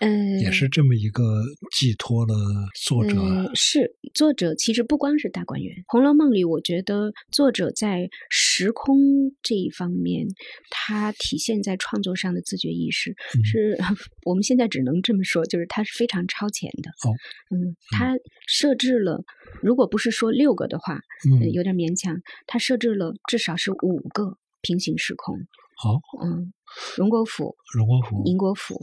[0.00, 2.32] 嗯，也是这么一个寄托了
[2.80, 3.16] 作者。
[3.56, 8.96] 是作者，其实不光是大观园，《红楼梦》里，我觉得作者在时空
[9.42, 10.28] 这一方面，
[10.70, 13.76] 他体现在创作上的自觉意识，是
[14.24, 16.90] 我们现在只能这么说，就是他是非常超前的。
[17.02, 17.10] 哦，
[17.50, 18.14] 嗯，他
[18.46, 19.24] 设置了，
[19.60, 25.40] 如果不是说六个的话，嗯，有点勉强，他设置了至少是五个平行时空。
[25.78, 26.52] 好，嗯。
[26.98, 28.78] 荣国府、荣国府、宁国府、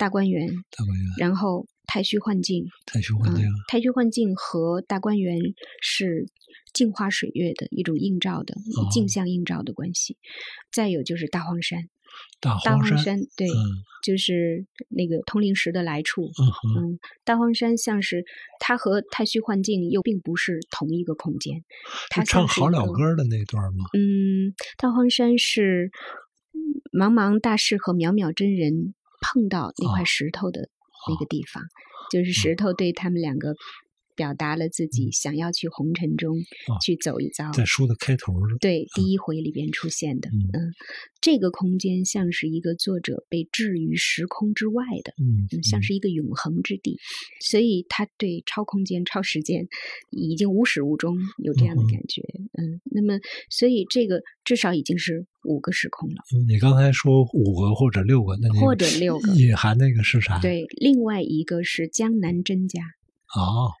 [0.00, 5.38] 大观园、大观园，然后太虚幻境、太虚幻境、太虚幻境和大观园
[5.80, 6.26] 是
[6.74, 8.56] 镜花水月的一种映照的
[8.90, 10.16] 镜像映照的关系。
[10.72, 11.88] 再有就是大荒山，
[12.40, 13.46] 大荒山对，
[14.02, 16.24] 就是那个通灵石的来处。
[16.24, 18.24] 嗯，大荒山像是
[18.58, 21.64] 它和太虚幻境又并不是同一个空间。
[22.10, 23.84] 他唱好了歌的那段吗？
[23.96, 25.92] 嗯，大荒山是。
[26.92, 30.68] 茫茫大士和渺渺真人碰到那块石头的
[31.08, 31.62] 那个地方，
[32.10, 33.54] 就是石头对他们两个。
[34.20, 36.36] 表达了自己想要去红尘中
[36.82, 40.74] 去走一遭，在书的开头对第一回里边出现的，嗯，
[41.22, 46.98] 这个空间像是一个作者被置于时空之外的，嗯，像是一个永恒之地，
[47.40, 49.66] 所以他对超空间、超时间
[50.10, 52.20] 已经无始无终有这样的感觉，
[52.58, 56.16] 嗯，那么所以这个至少已经是五个时空了。
[56.46, 60.38] 你刚才说五个或者六个，那或者六个隐含那个是啥？
[60.40, 62.82] 对，另外一个是江南甄家。
[63.36, 63.72] 哦，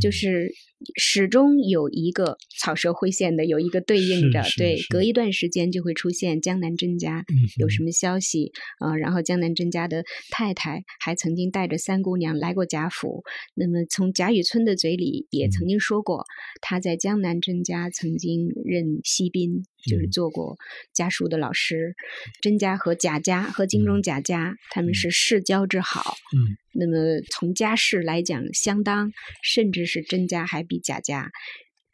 [0.00, 0.52] 就是
[0.96, 7.24] 始终有一个草蛇灰线的，有一个对应的，对，隔一段时间就会出现江南甄家
[7.58, 8.96] 有什么消息啊？
[8.96, 13.22] 然后江南甄家的太太还曾经带着三姑娘来过贾府，
[13.54, 16.24] 那么从贾雨村的嘴里也曾经说过，
[16.60, 19.64] 他在江南甄家曾经任西宾。
[19.84, 20.58] 就是做过
[20.92, 21.96] 家书的老师，
[22.40, 26.14] 甄家和贾家和京中贾家，他们是世交之好。
[26.36, 31.30] 嗯，那么从家世来讲，相当，甚至是甄家还比贾家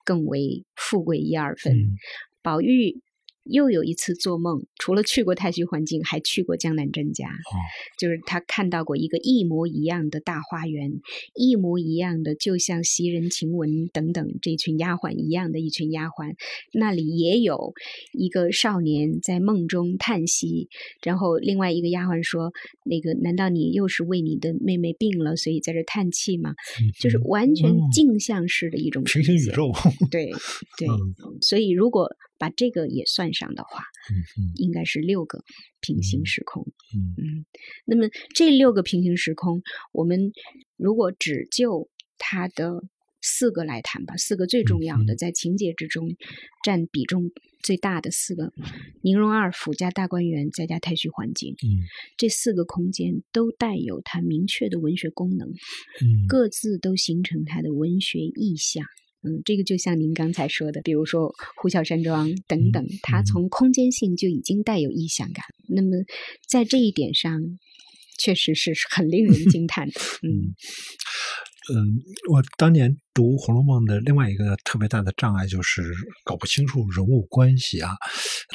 [0.04, 1.74] 更为富贵一二分。
[2.42, 3.02] 宝玉。
[3.48, 7.26] 又有一次做梦，除了去过太虚幻境，还去过江南甄家。
[7.28, 7.52] 哦，
[7.98, 10.92] 就是他看到过一个一模一样的大花园，
[11.34, 16.34] 一模一样的，就像袭人、晴雯等等这群丫鬟一样的一群丫鬟，
[16.72, 17.72] 那里也有
[18.12, 20.68] 一个少年在梦中叹息。
[21.02, 22.52] 然后另外一个丫鬟说
[22.84, 26.54] ：“那个，难道你又是为你的妹妹病了，所以在这叹气吗？”
[27.00, 29.72] 就是完全镜像式的一种平行宇宙。
[30.10, 30.30] 对
[30.78, 30.88] 对，
[31.40, 32.08] 所以如果。
[32.38, 35.42] 把这个也算上的话，嗯应该是六个
[35.80, 36.66] 平行时空。
[36.94, 37.46] 嗯嗯，
[37.84, 40.32] 那么这六个平行时空，我们
[40.76, 42.82] 如果只就它的
[43.20, 46.16] 四个来谈吧，四个最重要的，在情节之中
[46.64, 47.30] 占比重
[47.62, 48.52] 最大的四个：
[49.02, 51.54] 宁荣二府加大观园，再加太虚环境。
[51.54, 51.82] 嗯，
[52.16, 58.84] 这四个空间都带有它明确的文学功能，嗯，各自都形成它的文学意象。
[59.22, 65.44] 嗯，这个就像您刚才说的，比如说呼啸山庄等等，它从空间性就已经带有意象感。
[65.68, 65.90] 那么
[66.48, 67.40] 在这一点上，
[68.18, 70.00] 确实是很令人惊叹的。
[70.22, 70.54] 嗯
[71.70, 72.00] 嗯，
[72.30, 75.82] 我当年读《红楼梦》的另外一个特别大的障碍就是
[76.24, 77.90] 搞不清楚人物关系啊，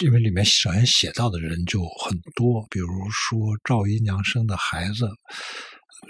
[0.01, 5.07] 因为里面首先写到的人就很多，比如说赵姨娘生的孩子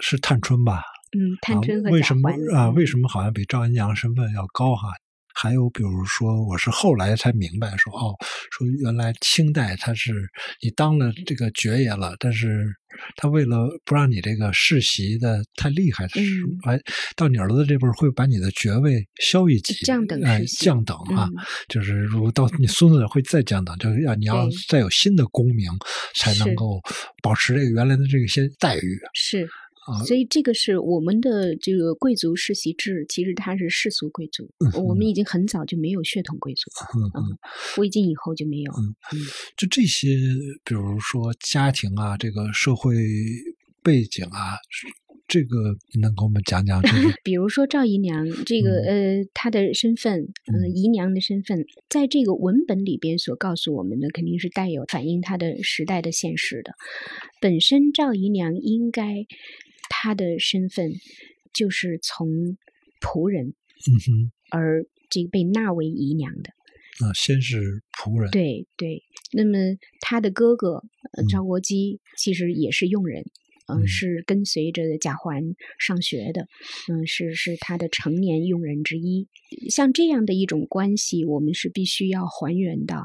[0.00, 0.82] 是探春吧。
[1.14, 2.68] 嗯，探春和为什么啊？
[2.70, 4.88] 为什么好像比赵姨娘身份要高哈？
[5.36, 8.14] 还有比如说，我是后来才明白说，哦，
[8.52, 10.12] 说原来清代他是
[10.62, 12.64] 你当了这个爵爷了，但是
[13.16, 16.80] 他为了不让你这个世袭的太厉害，是嗯哎，
[17.16, 25.68] 到你儿子这辈会把你的爵位削一级，降等哎世，袭降等啊，嗯就是如果到你孙子会再降等，就是要你要再有新的功名，
[26.14, 26.80] 才能够
[27.20, 29.48] 保持这个原来的这个些待遇是。
[29.86, 30.04] 啊。
[30.04, 37.38] 所以这个是我们的这个贵族世袭制，其实它是世俗贵族，嗯我们已经很早就没有血统贵族了，嗯嗯，
[37.78, 38.72] 魏晋以后就没有。
[38.72, 38.94] 嗯
[39.56, 40.08] 就这些，
[40.64, 42.94] 比如说家庭啊，这个社会
[43.82, 44.56] 背景啊，
[45.28, 46.82] 这个你能给我们讲讲？
[46.82, 56.72] 就是 比如说赵姨娘这个、呃，她的身份，嗯、嗯姨娘的身份，在这个文本里边所告诉我们的，肯定是带有反映她的时代的现实的。
[57.40, 59.26] 本身赵姨娘应该
[59.88, 60.92] 她的身份
[61.52, 62.28] 就是从
[63.00, 66.50] 仆人嗯哼，而这个被纳为姨娘的。
[67.04, 69.58] 啊，先是仆人，对对，那么
[70.00, 70.74] 他的哥哥
[71.12, 73.24] 呃嗯赵国基其实也是佣人，
[73.66, 75.42] 嗯、嗯是跟随着贾环
[75.78, 76.46] 上学的，
[76.88, 79.26] 嗯，是是他的成年佣人之一。
[79.70, 82.96] 像这样的一种关系，我们是必须要还原到。《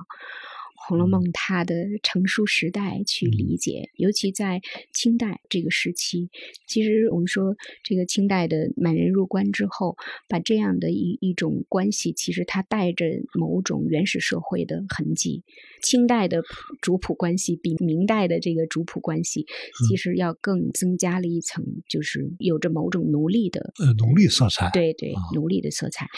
[0.90, 4.60] 红楼梦》它的成书时代去理解，尤其在
[4.92, 6.30] 清代这个时期，
[6.66, 9.96] 其实我们说这个清代的满人入关之后，
[10.28, 15.44] 把这样的一一种关系，其实它带着某种原始社会的痕迹。
[15.84, 16.42] 清代的
[16.82, 19.46] 主仆关系比明代的这个主仆关系，
[19.88, 26.08] 其实要更增加了一层，就是有着某种奴隶的呃，奴隶色彩，对对啊，奴隶的色彩。《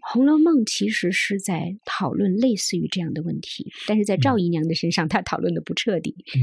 [0.00, 6.14] 红楼梦》其实是在讨论类似于这样的问题，但是在赵姨娘的身上，她讨论的不彻底。
[6.34, 6.38] 嗯，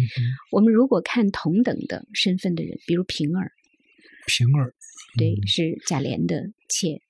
[0.52, 3.52] 我们如果看同等的身份的人，比如平儿，
[4.26, 4.74] 平儿，
[5.18, 5.48] 对，嗯。
[5.48, 7.02] 是贾琏的妾，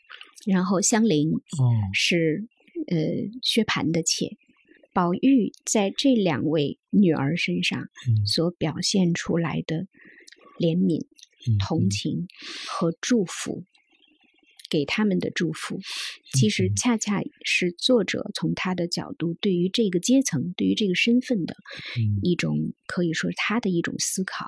[0.45, 2.47] 然后香菱哦，是
[2.87, 2.97] 呃
[3.41, 4.37] 薛蟠的妾。
[4.93, 8.25] 宝玉在这两位女儿身上嗯。
[8.25, 9.87] 所表现出来的
[10.59, 12.27] 怜悯、嗯同情
[12.67, 13.63] 和祝福，
[14.69, 15.79] 给他们的祝福，
[16.33, 16.75] 其实嗯。
[16.75, 21.55] 恰恰是作者从他的角度对于这个阶层、对于这个身份的
[21.97, 22.19] 嗯。
[22.23, 24.47] 一种可以说是他的一种思考。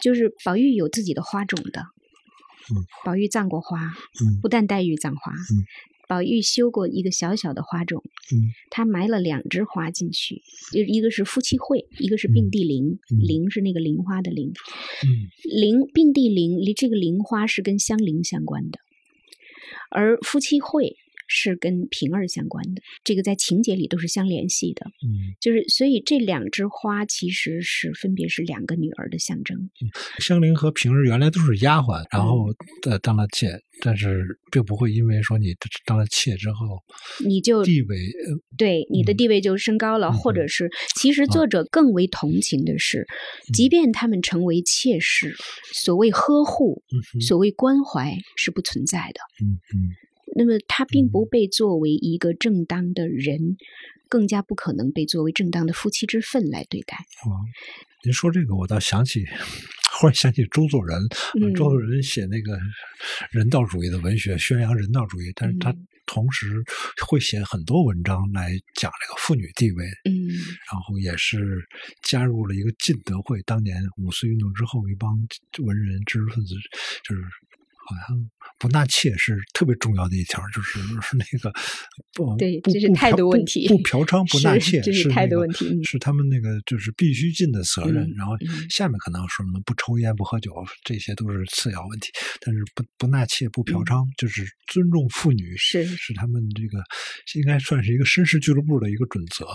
[0.00, 2.84] 就是宝玉有自己的花种的，嗯。
[3.04, 4.40] 宝玉葬过花，嗯。
[4.40, 5.64] 不但黛玉葬花，嗯。
[6.08, 8.02] 宝玉修过一个小小的花种，
[8.32, 8.52] 嗯。
[8.70, 10.40] 他埋了两枝花进去，
[10.72, 12.98] 就一个是夫妻会，一个是并蒂莲，
[13.50, 15.08] 是那个菱花的菱，嗯。
[15.44, 18.78] 菱并蒂莲，离这个菱花是跟香菱相关的，
[19.90, 20.96] 而夫妻会
[21.28, 24.86] 是跟平儿相关的，这个在情节里都是相联系的。
[24.86, 29.70] 嗯，就是所以这两枝花其实是分别是两个女儿的象征。
[30.18, 32.46] 香菱和平儿原来都是丫鬟，然后
[33.02, 35.54] 当了妾，但是并不会因为说你
[35.84, 36.82] 当了妾之后
[37.24, 43.06] 你就地位呃对你的嗯地位就升高了，嗯或者是其实作者更为同情的是，
[43.52, 45.36] 即便他们成为妾室，
[45.74, 49.20] 所谓呵护、嗯所谓关怀是不存在的。
[49.44, 49.90] 嗯嗯
[50.38, 53.56] 那么他并不被作为一个正当的人，
[54.08, 56.96] 更加不可能被作为正当的夫妻之分来对待。
[57.26, 57.42] 哦，
[58.04, 59.24] 您说这个，我倒想起，
[59.98, 60.96] 忽然想起周作人。
[61.34, 62.56] 嗯周作人写那个
[63.32, 66.62] 人道主义的文学，宣扬人道主义，但是他嗯同时
[67.04, 70.30] 会写很多文章来讲这个妇女地位，嗯
[70.70, 71.66] 然后也是
[72.04, 73.42] 加入了一个进德会。
[73.42, 75.18] 当年五四运动之后，一帮
[75.66, 76.54] 文人知识分子
[77.02, 77.22] 就是。
[77.88, 81.50] 好像不纳妾是特别重要的一条，就是 是那个
[82.12, 88.04] 不不对这是态度问题不嫖娼不纳妾是这是态度问题嗯是他们那个就是必须尽的责任。
[88.04, 90.52] 嗯然后嗯下面可能说什么不抽烟不喝酒，
[90.84, 92.10] 这些都是次要问题，
[92.40, 96.82] 但是不不纳妾不嫖娼，就是尊重妇女，嗯是是他们这个
[97.34, 99.46] 应该算是一个绅士俱乐部的一个准则。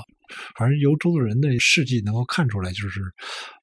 [0.58, 3.02] 反正由周作人的事迹能够看出来，就是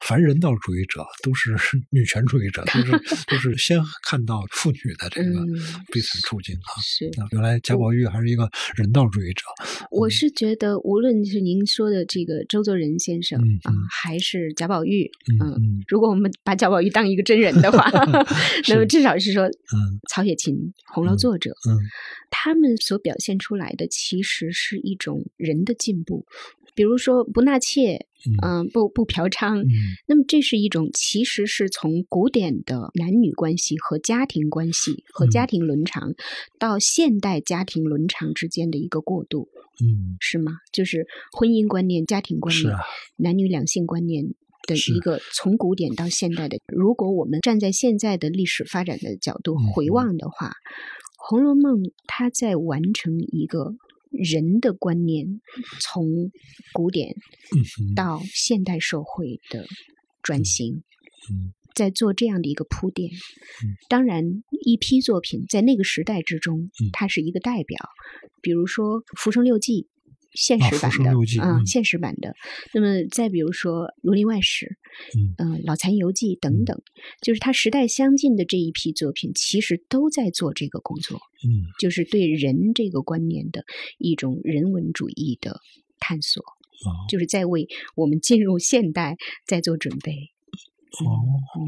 [0.07, 1.57] 凡人道主义者都是
[1.91, 2.93] 女权主义者，都是
[3.27, 5.49] 都是先看到妇女的这个嗯
[5.91, 6.69] 悲惨处境啊。
[6.83, 7.07] 是。
[7.21, 9.43] 啊，原来贾宝玉还是一个人道主义者。
[9.91, 17.91] 我是觉得，无论是您说的这个周作人先生嗯啊、嗯还是贾宝玉，嗯嗯如果我们把贾宝玉当一个真人的话，
[18.69, 20.55] 那么至少是说，嗯曹雪芹
[20.93, 21.79] 红楼作者，嗯
[22.31, 26.27] 他们所表现出来的其实是一种人的进步。
[26.81, 28.07] 比如说不纳妾，
[28.43, 28.65] 嗯。
[28.65, 29.69] 嗯、不不嫖娼，嗯。
[30.09, 35.31] 那么这是一种其实是从古典的男女关系和家庭关系和嗯。
[35.31, 36.15] 家庭伦常，
[36.59, 39.51] 到现代家庭伦常之间的一个过渡，
[39.83, 40.53] 嗯，是吗？
[40.73, 41.07] 就是
[41.37, 42.81] 婚姻观念、家庭观念、啊，
[43.19, 44.25] 男女两性观念。
[44.67, 49.73] 的一个从古典到现代的，如果我们站在现在的历史发展的角度嗯。
[49.73, 50.53] 回望的话，
[51.19, 53.75] 红楼梦》它在完成一个
[54.11, 55.41] 人的观念
[55.81, 56.31] 从
[56.73, 57.15] 古典
[57.97, 59.67] 到现代社会的
[60.23, 60.83] 转型。
[61.31, 63.11] 嗯在做这样的一个铺垫。
[63.13, 67.79] 嗯当然，一批作品在那个时代之中嗯，它是一个代表。
[68.43, 69.83] 比如说《浮生六记》，
[70.33, 71.11] 现啊实版的
[71.41, 72.35] 啊，嗯现实版的。
[72.73, 74.79] 那么再比如说《儒林外史》，
[75.19, 76.81] 嗯嗯、老残游记》等等，
[77.21, 81.21] 就是它时代相近的这一批作品，其实都在做这个工作。
[81.43, 83.65] 嗯就是对人这个观念的
[83.97, 85.61] 一种人文主义的
[85.99, 89.17] 探索，哦就是在为我们进入现代
[89.47, 90.13] 在做准备。
[90.13, 91.07] 哦，
[91.57, 91.65] 嗯，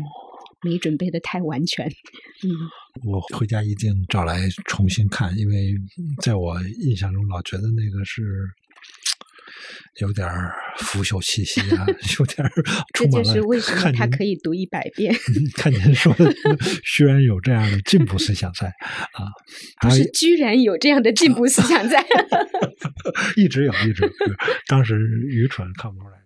[0.63, 1.87] 没准备的太完全。
[1.87, 2.51] 嗯
[3.05, 5.75] 我回家一定找来重新看，因为
[6.23, 8.23] 在我印象中老觉得那个是
[10.01, 10.29] 有点
[10.77, 11.87] 腐朽气息啊，
[12.21, 12.53] 有点儿
[12.93, 15.15] 这充满了就是为什么看您它可以读一百遍，
[15.57, 16.35] 看您说的，
[16.85, 19.25] 居然有这样的进步思想在啊，
[19.81, 22.05] 不是居然有这样的进步思想在。
[23.37, 24.35] 一直有，一直有，
[24.67, 24.99] 当时
[25.29, 26.22] 愚蠢看不出来。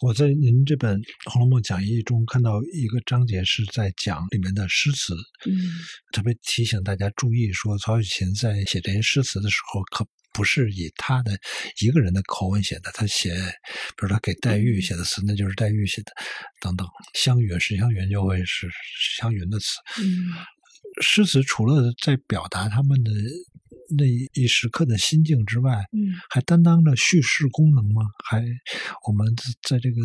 [0.00, 0.98] 我在您这本
[1.30, 5.52] 《红楼梦讲义》中看到一个章节是在讲里面的诗词，嗯
[6.10, 11.38] 特别提醒大家注意说，曹雪芹在写这些诗词的时候，可不是以他的
[11.82, 12.90] 一个人的口吻写的。
[12.94, 16.12] 他写，比如他给黛玉写的词，那就是黛玉写的，
[16.62, 16.86] 等等。
[17.12, 19.66] 湘云，史湘云就会是史湘云的词。
[20.02, 20.32] 嗯
[21.02, 23.10] 诗词除了在表达他们的
[23.96, 24.04] 那
[24.40, 26.14] 一时刻的心境之外，嗯。
[26.28, 28.02] 还担当着叙事功能吗？
[28.24, 28.42] 还
[29.06, 29.26] 我们
[29.68, 30.00] 在这个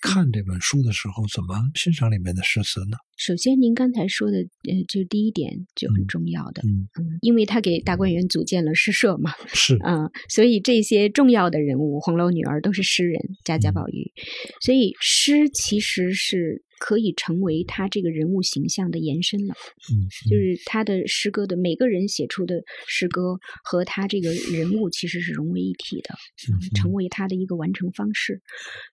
[0.00, 2.96] 看这本书的时候，怎么欣赏里面的诗词呢？
[3.16, 13.74] 首先，您刚才说的，呃，就第一点就很嗯重要的，嗯，嗯，因为他给大观园组建了诗社嘛， 是，啊、所以这些重要的人物，红楼女儿都是诗人，贾家嗯。
[13.74, 14.12] 宝玉，
[14.60, 19.54] 所以诗其实是可以成为他这个人物形象的延伸了。
[19.88, 26.12] 嗯，就是他的诗歌的每个人写出的诗歌和他这个人物其实是融为一体的，
[26.50, 28.42] 嗯成为他的一个完成方式。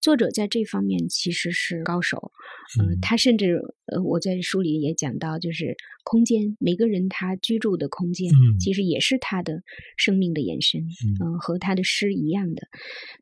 [0.01, 2.31] 作者在这方面其实是高手，
[2.77, 9.63] 呃嗯，他甚至呃，我在书里也讲到，就是空间，每个人他居住的空间，嗯其实也是他的
[9.97, 12.67] 生命的延伸，嗯呃和他的诗一样的，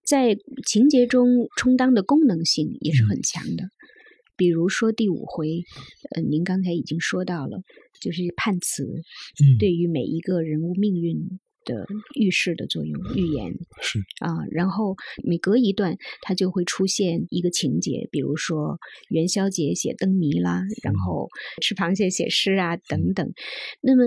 [0.04, 3.64] 在情节中充当的功能性也是嗯很强的。
[4.38, 5.64] 比如说第五回，
[6.16, 7.64] 呃，您刚才已经说到了，
[8.00, 11.86] 就是判词嗯，对于每一个人物命运的
[12.16, 14.32] 预示的作用、预言是，啊。
[14.52, 18.78] 然后每隔一段，它就会出现一个情节，比如说
[19.10, 21.28] 元宵节写灯谜啦，然嗯后
[21.62, 23.34] 吃螃蟹写诗啊等等。
[23.82, 24.04] 那么，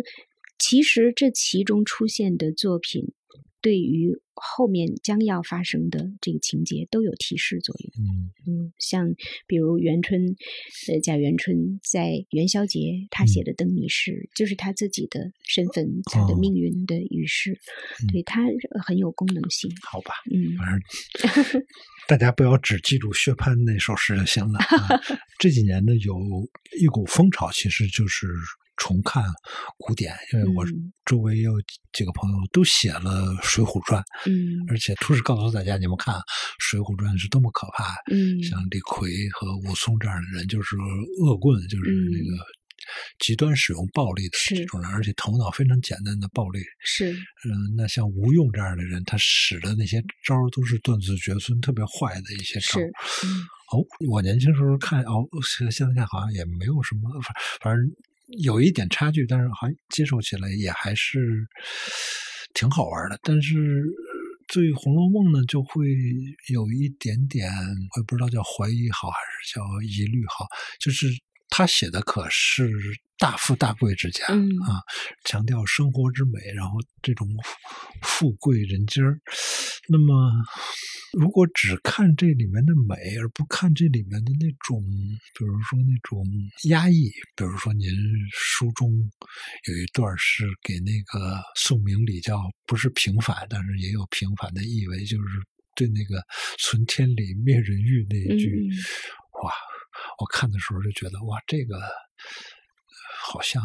[0.59, 3.12] 其实这其中出现的作品。
[3.61, 7.93] 对于后面将要发生的这个情节都有提示作用。
[8.07, 9.15] 嗯嗯，像
[9.47, 10.35] 比如元春，
[10.89, 17.53] 呃，贾元春在元宵节他写的灯谜诗，就是他自己的身份、他的哦命运的预示，
[18.03, 18.43] 嗯对他
[18.83, 19.71] 很有功能性。
[19.83, 20.69] 好吧，嗯反
[21.53, 21.63] 正
[22.09, 24.59] 大家不要只记住薛蟠那首诗就行了。
[24.59, 25.01] 啊、
[25.39, 26.17] 这几年呢，有
[26.81, 28.27] 一股风潮，其实就是
[28.81, 29.22] 重看
[29.76, 30.91] 古典，因为我嗯。
[31.05, 31.53] 周围也有
[31.93, 34.01] 几个朋友都写了《水浒传》，
[34.31, 34.64] 嗯。
[34.68, 36.14] 而且同时告诉大家，你们看
[36.59, 37.95] 《水浒传》是多么可怕。
[38.11, 38.43] 嗯。
[38.43, 40.76] 像李逵和武松这样的人，就是
[41.22, 42.24] 恶棍，就是那嗯。
[42.31, 42.45] 个
[43.18, 46.61] 极端使用暴力的这种人，而且头脑非常简单的暴力。
[46.81, 47.12] 是。
[47.12, 52.81] 嗯，那像吴用这样的人，他使的那些招都是断子绝孙、特别坏的一些招
[53.70, 53.78] 哦，
[54.09, 57.85] 我年轻时候看哦，现现在看好像也没有什么，反反正
[58.39, 61.47] 有一点差距，但是好像接受起来也还是
[62.55, 63.18] 挺好玩的。
[63.22, 63.85] 但是
[64.53, 65.87] 对《红楼梦》呢，就会
[66.53, 70.47] 有一点点，我也不知道叫怀疑好还是叫疑虑好，
[70.81, 71.07] 就是
[71.51, 72.71] 他写的可是
[73.19, 74.81] 大富大贵之家、嗯啊，
[75.25, 77.29] 强调生活之美，然后这种
[78.01, 79.21] 富贵人家儿。
[79.89, 80.33] 那么，
[81.19, 84.83] 如果只看这里面的美，而不看这里面的那种，
[85.37, 86.25] 比如说那种
[86.71, 87.91] 压抑，比如说您
[88.33, 88.91] 书中
[89.69, 95.43] 有一段是给那个宋明理教，不是平凡，但是也有平凡的意味，就是
[95.75, 96.25] 对那个
[96.59, 98.71] “存天理，灭人欲”那一句，
[99.43, 99.53] 哇，
[100.18, 101.80] 我看的时候就觉得哇，这个
[103.22, 103.62] 好像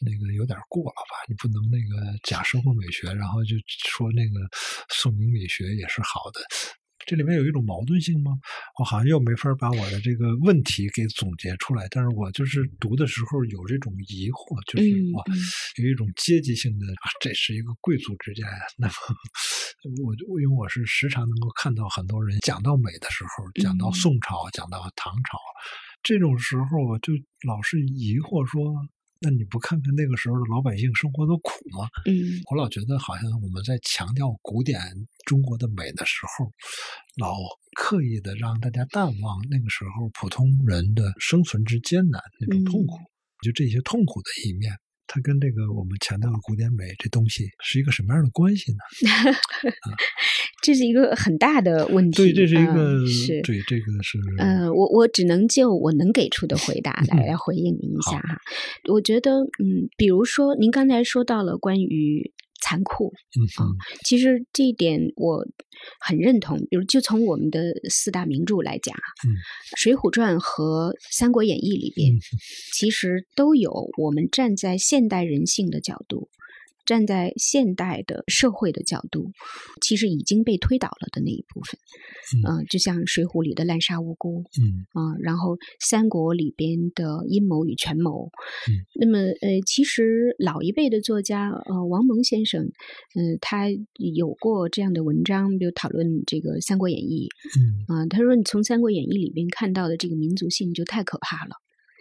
[0.00, 1.16] 那个有点过了吧？
[1.28, 3.56] 你不能那个讲生活美学，然后就
[3.88, 4.34] 说那个
[4.88, 6.40] 宋明理学也是好的。
[7.06, 8.32] 这里面有一种矛盾性吗？
[8.78, 15.34] 我好像又没法把我的这个问题给总结出来，但是我就是读的时候有这种疑惑，就是嗯哇，嗯
[15.82, 18.60] 有一种阶级性的啊，这是一个贵族之家呀。
[18.76, 18.92] 那么
[20.04, 25.38] 我就因为我是时常能够看到很多人讲到美的时候，讲到嗯宋朝，讲到唐朝，
[26.02, 27.12] 这种时候我就
[27.46, 28.74] 老是疑惑说，
[29.20, 31.88] 那你不看看那个时候的老百姓生活的苦吗？
[32.06, 34.80] 嗯我老觉得好像我们在强调古典
[35.26, 36.52] 中国的美的时候，
[37.16, 37.34] 老
[37.78, 42.98] 刻意的让大家淡忘那个时候普通人的生存之艰难那种痛苦。
[43.40, 44.72] 就这些痛苦的一面，
[45.08, 48.78] 它跟这个我们强调的古典美这东西是一个什么样的关系呢？
[50.62, 52.16] 这是一个很大的问题。
[52.18, 58.38] 对，这是一个、嗯是对这个是呃，我我只能就我能给出的回答来嗯来回应您一下哈。
[58.88, 62.30] 我觉得，嗯，比如说您刚才说到了关于
[62.60, 65.46] 残酷，嗯嗯其实这一点我
[66.00, 66.58] 很认同。
[66.70, 69.32] 比如，就从我们的四大名著来讲啊，嗯
[69.76, 72.18] 水浒传》和《三国演义》里边，嗯
[72.74, 76.28] 其实都有我们站在现代人性的角度。
[76.88, 79.30] 站在现代的社会的角度，
[79.82, 81.78] 其实已经被推倒了的那一部分，
[82.40, 88.30] 嗯呃，就像《水浒》里的滥杀无辜，嗯啊、然后《三国》里边的阴谋与权谋。
[88.68, 97.28] 嗯那么，呃，其实老一辈的作家，呃，王蒙先生，嗯、他有过这样的文章，比如讨论这个《三国演义》
[97.60, 101.52] 嗯啊、他说你从《三国演义》里边看到的这个民族性就太可怕了。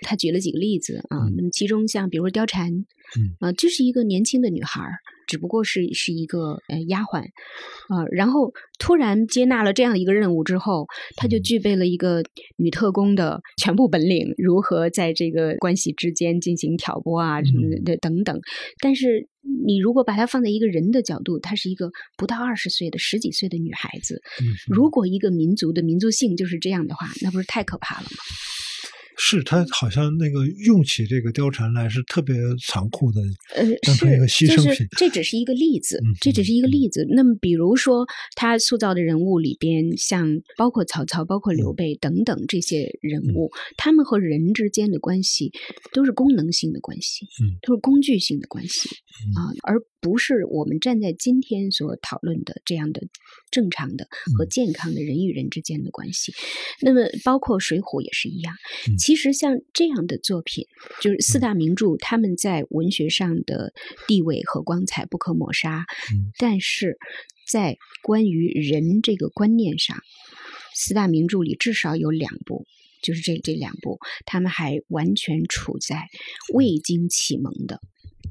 [0.02, 1.34] 他举了几个例子啊，嗯。
[1.38, 3.36] 那么其中像比如说貂蝉，嗯。
[3.40, 11.44] 啊，就是一个年轻的女孩儿，只不过是是一个呃丫鬟，啊，然后突然接纳了这样一个任务之后，她就嗯。
[11.44, 12.24] 具备了一个
[12.58, 17.84] 女特工的全部本领，如何在这个关系之间进行挑拨啊什么嗯。
[17.86, 18.40] 的等等。
[18.82, 19.30] 但是
[19.66, 24.88] 你如果把它放在一个人的角度，她是一个不到二十岁的十几岁的女孩子，嗯，如。
[24.90, 28.18] 果一个民族的民族性就是这样的话，那不是太可怕了吗？
[29.30, 32.34] 是他好像那个用起这个貂蝉来是特别
[32.66, 33.20] 残酷的，
[33.56, 37.06] 呃，当成一个牺牲品这只是一个例子嗯，这只是一个例子。
[37.10, 38.06] 那么，比如说
[38.36, 40.26] 他塑造的人物里边，像
[40.56, 45.52] 包括曹操、包括刘嗯备等等这些人物，他们和人之间的关系
[45.92, 53.02] 都是功能性的关系，嗯都是工具性的关系嗯啊，而不是我们站在今天所讨论的这样的
[53.52, 54.08] 正常的
[54.38, 56.32] 和嗯健康的人与人之间的关系。
[56.82, 58.54] 那么，包括《水浒》也是一样。
[58.88, 60.66] 嗯其实像这样的作品，
[61.02, 63.74] 就是四大名著，他们在文学上的
[64.08, 66.98] 地位和光彩不可抹杀，嗯但是
[67.50, 69.98] 在关于人这个观念上，
[70.76, 72.66] 四大名著里至少有两部。
[73.00, 76.08] 就是这这两部，他们还完全处在
[76.56, 77.80] 未经启蒙的，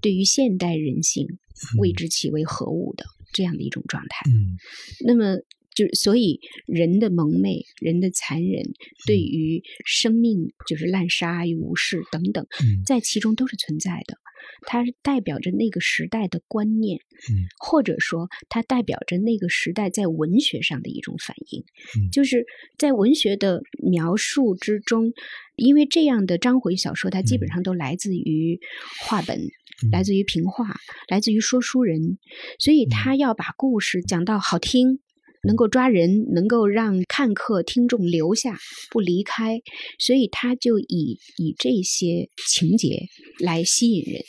[0.02, 1.38] 对于现代人性
[1.78, 4.28] 未知其为何物的这样的一种状态。
[4.28, 4.58] 嗯
[5.06, 5.36] 那么，
[5.76, 8.64] 就是所以人的蒙昧、人的残忍，
[9.06, 14.16] 对于生命就是滥杀与无视等等，嗯在其中都是存在的。
[14.62, 21.60] 它代表着那个时代的观念，嗯或者说它代表着那个时代在文学上的一种反应。
[21.60, 22.46] 嗯就是
[22.78, 25.12] 在文学的描述之中，
[25.56, 28.58] 因为这样的章回小说，它基本嗯上都来自于
[29.02, 29.38] 话本。
[29.38, 29.50] 嗯
[29.92, 30.74] 来自于评话，
[31.10, 32.16] 来自于说书人，
[32.58, 35.00] 所以他要把故事讲到好听，
[35.42, 38.58] 能够抓人，能够让看客、听众留下
[38.90, 39.60] 不离开，
[39.98, 43.06] 所以他就以以这些情节
[43.38, 44.22] 来吸引人。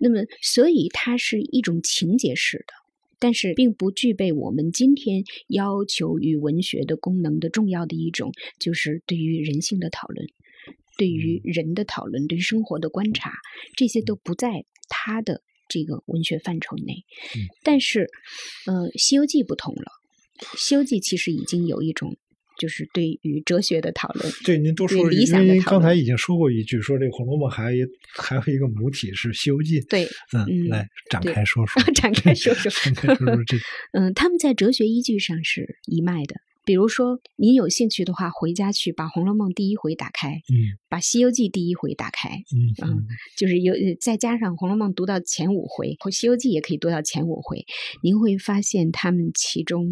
[0.00, 2.72] 那么，所以它是一种情节式的，
[3.18, 10.26] 但是并不具备我们今天要求与文学的功能的重要的一种，就是对于人性的讨论。
[10.96, 13.32] 对于人的讨论，对于生活的观察，
[13.76, 17.04] 这些都不在他的这个文学范畴内。
[17.36, 18.08] 嗯但是，
[18.66, 19.82] 呃，《西游记》不同了，
[20.56, 22.16] 《西游记》其实已经有一种
[22.58, 24.32] 就是对于哲学的讨论。
[24.44, 27.72] 对，您多说，对理想的讨论刚才已经说过一句，说这个《红楼梦》还
[28.16, 29.80] 还有一个母体是《西游记》。
[29.88, 33.56] 对，嗯，嗯来展开说 说，展开说说展开说说这，
[33.94, 36.34] 嗯，他们在哲学依据上是一脉的。
[36.68, 43.06] 比如说，您有兴趣的话，回家去把《红楼梦》第一回打开，嗯把《西游记》第一回打开，嗯嗯
[43.38, 47.64] 就是有呃再加上《红楼梦》读到前五回，或《西游记》也可以读到前五回，
[48.02, 49.86] 您会发现他们其中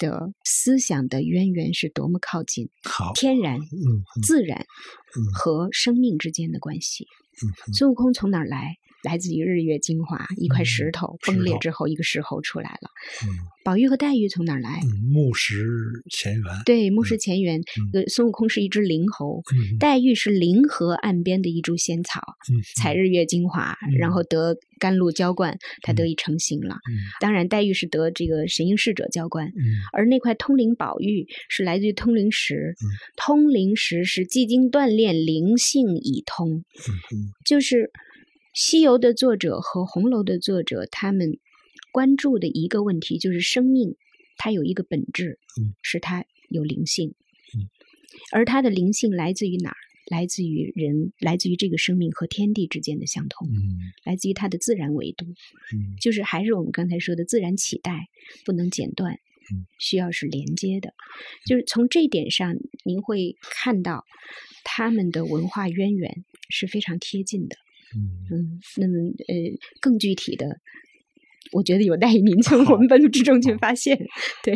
[0.00, 7.04] 的思想的渊源是多么靠近好，天然、嗯嗯自然嗯和生命之间的关系。
[7.04, 8.74] 嗯嗯孙悟空从哪儿来？
[9.06, 12.90] 来自于日月精华，一块石头崩裂之后，一个石猴出来了。
[13.24, 13.30] 嗯
[13.66, 14.80] 宝玉和黛玉从哪儿来？
[14.84, 15.66] 嗯，木石
[16.08, 17.60] 前缘，对，木石前缘。
[18.06, 26.76] 孙悟空是一只灵猴，嗯黛玉是灵河岸边的一株仙草，嗯采日月精华，嗯然后得甘露浇灌，它得嗯以成型了。
[26.76, 32.76] 嗯当然，黛玉是得这个神瑛侍者浇灌，嗯而那块通灵宝玉是来自于通灵石。
[32.80, 32.86] 嗯
[33.16, 36.64] 通灵石是既经锻炼，灵性已通。
[37.44, 37.90] 就是
[38.56, 41.38] 西游的作者和红楼的作者，他们
[41.92, 43.96] 关注的一个问题就是生命，
[44.38, 47.14] 它有一个本质，嗯是它有灵性，
[47.54, 47.68] 嗯，
[48.32, 49.76] 而它的灵性来自于哪儿？
[50.10, 58.08] 来自于人，来自于这个生命和天地之间的相通，嗯来自于它的自然维度，嗯就是还是我们刚才说的自然脐带
[58.46, 59.12] 不能剪断
[59.52, 60.94] 嗯，需要是连接的。
[61.44, 64.06] 就是从这一点上，您会看到
[64.64, 67.56] 他们的文化渊源是非常贴近的。
[67.94, 68.94] 嗯嗯，那么
[69.28, 69.34] 呃，
[69.80, 70.46] 更具体的，
[71.52, 73.96] 我觉得有待于您从文本之中去发现。
[74.42, 74.54] 对，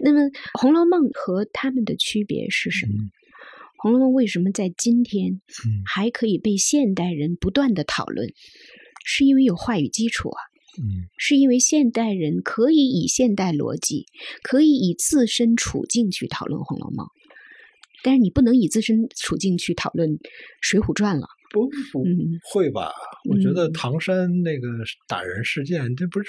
[0.00, 0.20] 那么
[0.60, 2.92] 《红楼梦》和他们的区别是什么？
[2.94, 3.10] 嗯
[3.82, 8.28] 红楼梦》为什么在今天嗯还可以被现代人不断的讨论？
[9.06, 10.40] 是因为有话语基础啊，
[10.78, 14.04] 嗯是因为现代人可以以现代逻辑，
[14.42, 17.06] 可以以自身处境去讨论《红楼梦》，
[18.02, 20.10] 但是你不能以自身处境去讨论
[20.60, 21.26] 《水浒传》了。
[21.50, 22.90] 不不嗯会吧？
[23.28, 24.68] 我觉得嗯唐山那个
[25.06, 26.28] 打人事件，这不是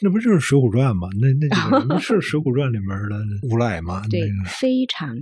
[0.00, 1.08] 那不就是《水浒传》吗？
[1.20, 4.02] 那那几个人是《水浒传》里面的无赖吗？
[4.08, 5.16] 对那个，非常。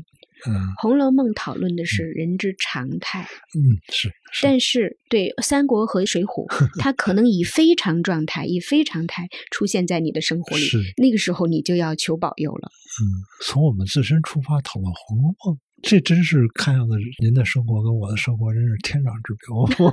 [0.46, 6.46] 嗯《红楼梦》讨论的是人之常态，嗯是是但是对三国和水浒，
[6.80, 12.70] 它可能以非常状态、以非常态出现在你的生活里是，那个时候你就要求保佑了。
[13.02, 13.04] 嗯，
[13.44, 15.56] 从我们自身出发讨论《红楼梦》。
[15.82, 19.48] 这真是看样子，您的生活跟我的生活真是天壤之别。
[19.78, 19.92] 我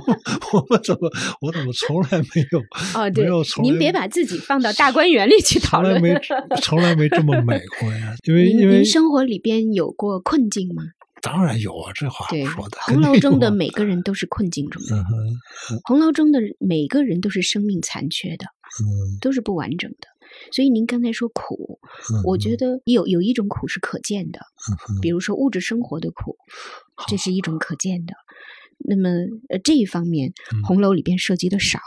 [0.52, 1.10] 我们怎么，
[1.40, 2.60] 我怎么从来没有
[2.94, 5.94] 哦，没对有从，您别把自己放到大观园里去讨论。
[5.98, 8.14] 从来没从来没这么美过呀？
[8.24, 10.82] 因为因为您您生活里边有过困境吗？
[11.20, 12.78] 当然有啊，这话对，说的。
[12.82, 18.46] 红楼中的每个人都是困境中的，嗯红楼中的每个人都是生命残缺的，
[18.84, 20.06] 嗯都是不完整的。
[20.52, 21.80] 所以您刚才说苦，
[22.12, 24.40] 嗯，我觉得有有一种苦是可见的，
[24.88, 26.36] 嗯比如说物质生活的苦，
[27.08, 28.14] 这是一种可见的。
[28.80, 29.08] 那么，
[29.48, 31.80] 呃，这一方面，嗯红楼里边涉及的少，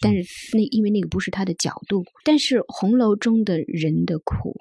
[0.00, 4.60] 但是那因为那个不是他的角度，但是红楼中的人的苦，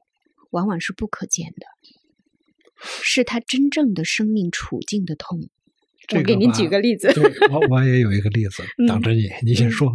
[0.51, 1.66] 往往是不可见的，
[3.03, 5.49] 是他真正的生命处境的痛。
[6.07, 9.93] 这我给您举个例子，对，我我也有一个例子， 等着你，你先嗯说。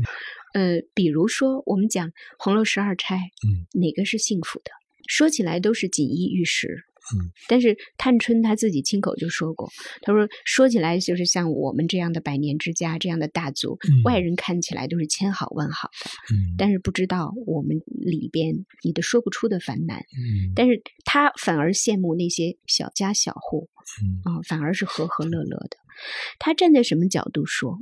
[0.55, 4.71] 呃，比如说我们讲红楼十二钗，嗯，哪个是幸福的？
[5.07, 6.69] 说起来都是锦衣玉食，
[7.13, 9.69] 嗯，但是探春她自己亲口就说过，
[10.01, 23.69] 她说说起来就是像我们这样的百年之家这样的大族，嗯外人看起来都是千好万好的，嗯但是不知道我们里边你的说不出的烦难，嗯但是她反而羡慕那些小家小户，
[24.01, 25.77] 嗯啊、反而是和和乐乐的。
[26.39, 27.77] 她站在什么角度说？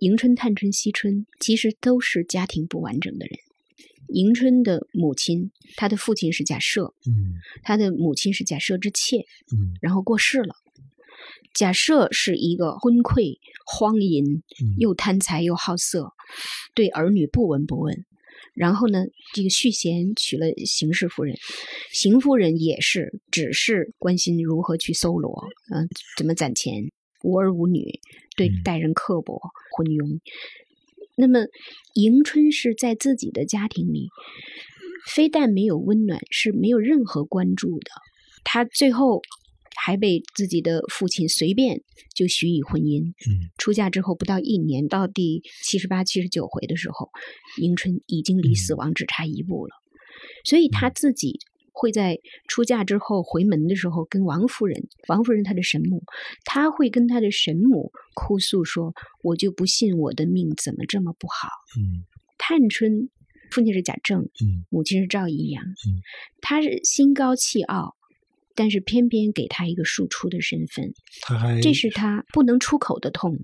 [0.00, 3.38] 迎春、探春、惜春其实都是家庭不完整的人。
[4.08, 9.18] 迎春的母亲，她的父亲是贾赦，嗯她的母亲是贾赦之妾，
[9.52, 10.54] 嗯然后过世了。
[11.52, 16.12] 贾赦是一个昏聩、荒淫，嗯又贪财又好色，
[16.74, 18.06] 对儿女不闻不问。
[18.54, 19.04] 然后呢，
[19.34, 21.36] 这个续弦娶了邢氏夫人，
[21.92, 26.90] 邢夫人也是只是关心如何去搜罗，嗯、怎么攒钱，
[27.22, 28.00] 无儿无女，
[28.36, 29.40] 对嗯待人刻薄、
[29.76, 30.20] 昏庸。
[31.16, 31.40] 那么
[31.94, 34.08] 迎春是在自己的家庭里，
[35.10, 37.90] 非但没有温暖，是没有任何关注的。
[38.44, 39.20] 她最后
[39.76, 41.82] 还被自己的父亲随便
[42.14, 43.08] 就许以婚姻。
[43.08, 47.10] 嗯出嫁之后不到一年，到第七十八、七十九回的时候，
[47.56, 49.74] 迎春已经离死亡只差一步了。
[50.44, 51.40] 所以她自己
[51.80, 52.18] 会在
[52.48, 56.02] 出嫁之后回门的时候，跟王夫人，王夫人她的神母，
[56.44, 61.48] 她会跟她的神母哭诉说：“我就不信我的命怎么这么不好。
[61.78, 62.04] 嗯”
[62.36, 63.08] 探春
[63.52, 66.02] 父亲是贾政，嗯母亲是赵姨娘，嗯
[66.40, 67.94] 她是心高气傲，
[68.54, 73.38] 但是偏偏给她一个庶出的身份，他还这是他不能出口的痛，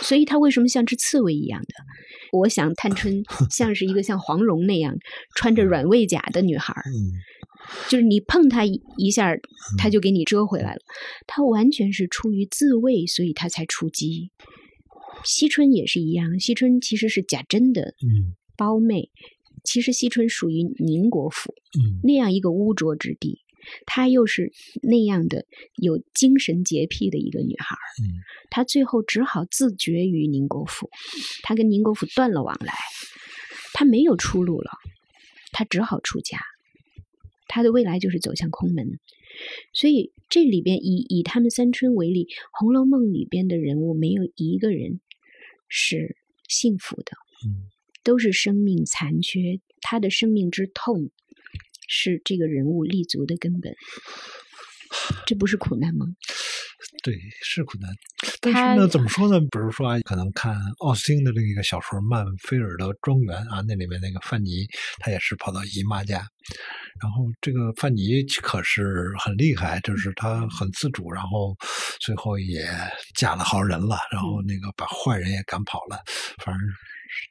[0.00, 1.74] 所以他为什么像只刺猬一样的？
[2.32, 4.94] 我想探春 像是一个像黄蓉那样
[5.34, 6.74] 穿着软猬甲的女孩
[7.88, 9.36] 就是你碰她一一下，
[9.76, 10.80] 她就给你遮回来了。
[11.26, 14.30] 她完全是出于自卫，所以她才出击。
[15.24, 19.10] 惜春也是一样，惜春其实是贾珍的嗯胞妹，
[19.64, 23.40] 其实惜春属于宁国府，嗯那样一个污浊之地，
[23.84, 25.44] 她又是那样的
[25.74, 30.88] 有精神洁癖的一个女孩儿，嗯她最后只好自绝于宁国府，
[31.42, 32.74] 她跟宁国府断了往来，
[33.74, 34.70] 她没有出路了，
[35.50, 36.38] 她只好出家，
[37.48, 39.00] 她的未来就是走向空门。
[39.72, 45.00] 所以这里边以以他们三春为例，《红楼梦》里边的人物没有一个人
[45.68, 46.16] 是
[46.48, 47.12] 幸福的，
[47.46, 47.68] 嗯
[48.04, 51.10] 都是生命残缺，他的生命之痛
[51.86, 53.74] 是这个人物立足的根本。
[55.26, 56.06] 这不是苦难吗？
[57.02, 57.90] 对，是苦难。
[58.40, 59.40] 但是呢，怎么说呢？
[59.40, 64.66] 比如说啊，可能看奥斯汀的这个小说《曼菲尔德庄园》啊，那里面那个范尼，
[64.98, 66.26] 他也是跑到姨妈家。
[67.00, 71.56] 然后这个范尼可是很厉害，就是他很自主，然后
[72.00, 72.68] 最后也
[73.14, 76.02] 嫁了好人了，然后那个把坏人也赶跑了，
[76.44, 76.68] 反正。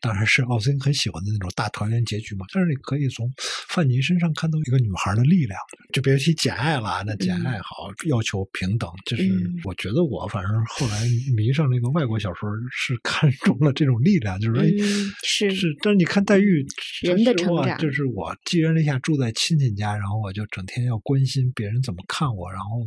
[0.02, 3.32] 当然是奥斯汀很喜欢的那种大团圆结局嘛，但是你可以从
[3.70, 5.60] 范尼身上看到一个女孩的力量，
[5.94, 9.24] 就别提简爱了，那简爱好要求平等，就是
[9.64, 11.06] 我觉得我反正后来
[11.36, 14.78] 迷上那个外国小说是看中了这种力量，就是
[15.24, 16.66] 是是，但是你看黛玉
[17.02, 22.82] 人的成长，就是我寄人篱下住在亲戚家，然后我就整天要关心别人怎么看我，然后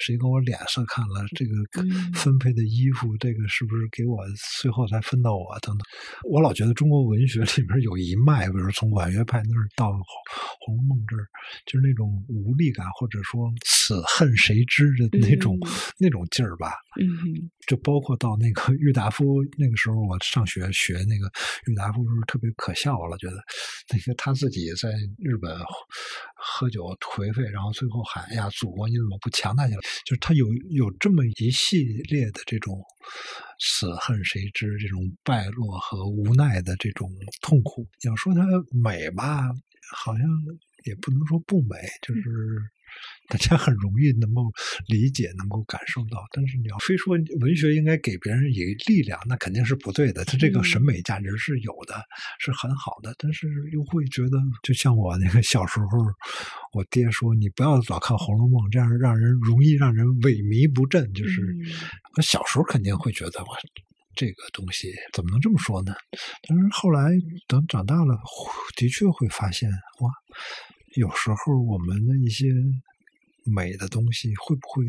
[0.00, 1.52] 谁给我脸色看了，这个
[2.14, 4.18] 分配的衣服，这个是不是给我
[4.60, 5.80] 最后才分到我等等。
[6.30, 9.90] 我老觉得中国文学里面有一脉，比如从婉约派那儿到
[10.60, 11.26] 《红楼梦》这儿，
[11.66, 13.52] 就是那种无力感，或者说
[13.90, 15.58] “此恨谁知”的那种
[15.98, 16.72] 那种劲儿吧。
[17.00, 17.06] 嗯，
[17.66, 19.24] 就包括到那个郁达夫
[19.58, 21.30] 那个时候，我上学学那个
[21.66, 23.36] 郁达夫时候特别可笑了，觉得
[23.92, 25.56] 那个他自己在日本
[26.34, 32.80] 喝酒颓废，然后最后喊：“哎呀，祖国你怎么不强大起来？”就是他有有这么一系列的这种。
[33.62, 34.78] 死恨谁知？
[34.78, 37.10] 这种败落和无奈的这种
[37.42, 39.42] 痛苦，要说它美吧，
[39.94, 40.24] 好像
[40.84, 42.20] 也不能说不美，就是
[43.28, 44.50] 大家很容易能够
[44.86, 46.24] 理解、能够感受到。
[46.32, 50.24] 但是你要非说文学应该给别人以力量，那肯定是不对的。
[50.24, 51.94] 它这个审美价值是有的，
[52.38, 55.86] 是很好的，但是又会觉得，就像我那个小时候，
[56.72, 61.56] 我爹说：“你不要老看《红楼梦》，这样让人容易让人萎靡不振。”就是
[62.16, 63.46] 我小时候肯定会觉得我。
[64.16, 65.94] 这个东西怎么能这么说呢？
[66.46, 67.10] 但是后来
[67.46, 68.18] 等长大了，
[68.76, 70.10] 的确会发现哇，
[70.96, 72.46] 有时候我们的一些
[73.44, 74.84] 美的东西会不会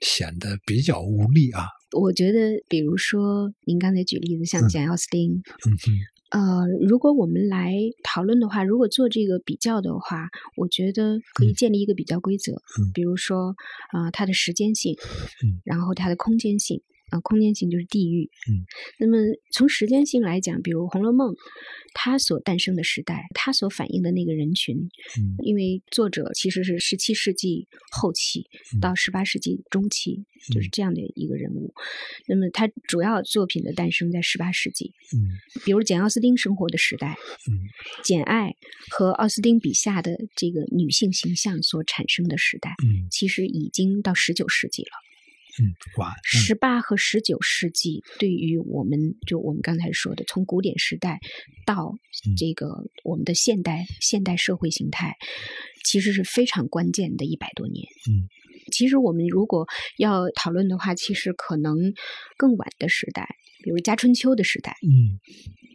[0.00, 1.66] 显得比较无力啊？
[1.92, 5.90] 我觉得，比如说您刚才举例子，像简奥斯汀，嗯哼，
[6.30, 13.54] 呃，如果我们来讨论的话，如果做这个比较的话，我觉得可以建立一个比较规则，嗯，比如说
[13.92, 14.96] 啊，它的时间性，
[15.44, 16.82] 嗯，然后它的空间性。
[17.10, 18.30] 啊，空间性就是地域。
[18.50, 18.64] 嗯，
[18.98, 19.16] 那么
[19.52, 21.32] 从时间性来讲，比如《红楼梦》，
[21.94, 24.76] 它所诞生的时代，它所反映的那个人群，
[25.18, 28.46] 嗯，因为作者其实是十七世纪后期
[28.80, 31.72] 到十八世纪中期，就是这样的一个人物。
[32.26, 34.92] 那么他主要作品的诞生在十八世纪。
[35.14, 37.16] 嗯，比如简奥斯汀生活的时代，
[37.48, 37.54] 嗯，
[38.02, 38.56] 简爱
[38.90, 44.90] 和奥斯汀笔下的这个女性形象所产生的时代，嗯，其实已经到十九世纪了。
[45.58, 51.18] 嗯，晚十八和十九世纪，对于我们就我们刚才说的，从古典时代
[51.64, 51.94] 到
[52.36, 55.16] 这个我们的现代现代社会形态，
[55.82, 57.86] 其实是非常关键的一百多年。
[58.10, 58.28] 嗯，
[58.70, 61.94] 其实我们如果要讨论的话，其实可能
[62.36, 64.76] 更晚的时代，比如家春秋的时代。
[64.82, 65.20] 嗯。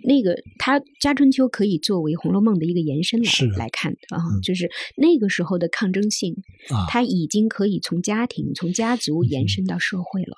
[0.03, 6.35] 那个，他《家春秋》可以作为《红楼梦》的一个延伸来来看啊，就是那个时候的抗争性，
[6.89, 10.35] 它已经可以从家庭、从家族延伸到社会了。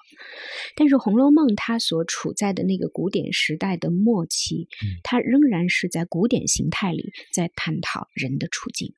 [0.75, 4.67] 但是《红楼梦》它所处在的那个古典时代的末期，
[5.03, 8.93] 它仍然是在古典形态里在探讨人的处境。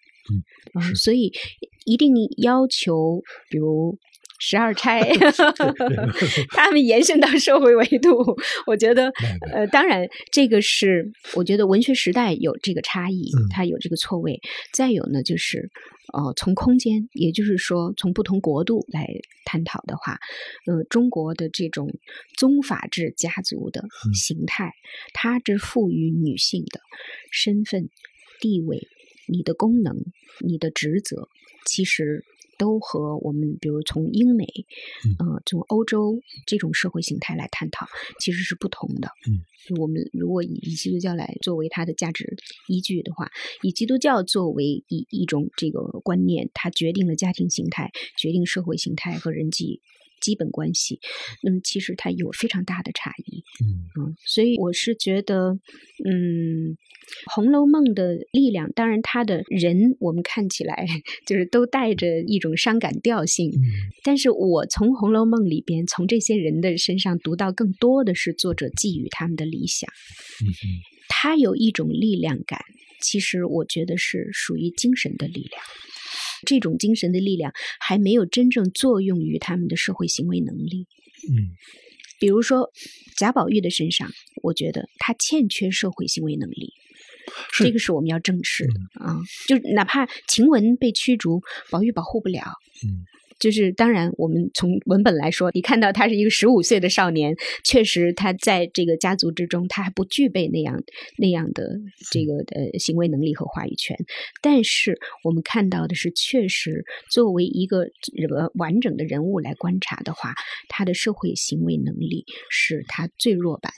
[0.76, 1.32] 嗯，所以
[1.86, 3.98] 一定要求，比如。
[4.40, 5.02] 十二钗
[6.52, 9.12] 他们延伸到社会维度，我觉得，
[9.54, 14.40] 呃，当然，这个是我觉得文学时代有这个差异，它有这个错位。
[14.74, 15.70] 再有呢，就是
[16.14, 19.08] 呃，从空间，也就是说，从不同国度来
[19.46, 20.20] 探讨的话，
[20.68, 21.90] 呃，中国的这种
[22.38, 24.74] 宗法制家族的形态，
[25.14, 26.82] 它之赋予女性的
[27.32, 27.90] 身份、
[28.40, 28.88] 地位、
[29.28, 29.96] 你的功能、
[30.40, 31.30] 你的职责，
[31.66, 32.26] 其实。
[32.58, 34.46] 都和我们，比如从英美，
[35.20, 37.88] 嗯，从欧洲这种社会形态来探讨，
[38.20, 39.10] 其实是不同的。
[39.28, 39.44] 嗯，
[39.80, 42.38] 我们如果以以基督教来作为它的价值
[42.68, 43.32] 依据的话，
[43.62, 49.82] 以基督教作为一一种这个观念，它决定了家庭形态，决定社会形态和人际。
[50.26, 51.00] 基本关系，
[51.44, 53.86] 那么其实它有非常大的差异，嗯。
[53.98, 55.60] 嗯，所以我是觉得，
[56.04, 56.74] 嗯，
[57.34, 60.86] 《红楼梦》的力量，当然它的人我们看起来
[61.28, 63.62] 就是都带着一种伤感调性，嗯，
[64.04, 69.88] 但是我从《红楼梦》里边从这些人的身上读到更多的是作者寄予他们的理想，
[70.42, 70.50] 嗯
[71.08, 72.60] 他有一种力量感，
[73.02, 75.62] 其实我觉得是属于精神的力量。
[76.46, 80.88] 这种精神的力量还没有真正作用于他们的社会行为能力。
[81.28, 81.52] 嗯，
[82.20, 82.72] 比如说
[83.18, 84.10] 贾宝玉的身上，
[84.44, 86.74] 我觉得他欠缺社会行为能力，
[87.52, 89.18] 这个是我们要正视的啊。
[89.48, 92.42] 就哪怕晴雯被驱逐，宝玉保护不了。
[92.86, 93.04] 嗯，
[93.40, 100.82] 就是当然，我们从文本来说，你看到他是一个十五岁的少年，确实他在这个家族之中，他还不具备那样
[101.18, 101.78] 那样的
[102.12, 103.98] 这个呃行为能力和话语权。
[104.42, 107.84] 但是我们看到的是，确实作为一个
[108.14, 110.34] 人完整的人物来观察的话，
[110.70, 113.74] 他的社会行为能力是他最弱版，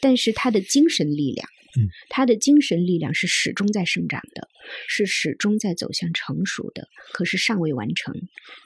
[0.00, 1.48] 但是他的精神力量。
[1.78, 4.48] 嗯，他的精神力量是始终在生长的，
[4.88, 8.14] 是始终在走向成熟的，可是尚未完成。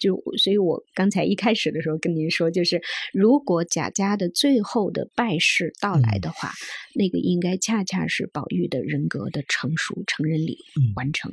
[0.01, 2.81] 就所以，我刚才一开始的时候跟您说，就是
[3.13, 6.53] 如果贾家的最后的败势到来的话，
[6.95, 10.59] 那个应该恰恰是宝玉的人格的成熟、成人礼
[10.97, 11.33] 完成，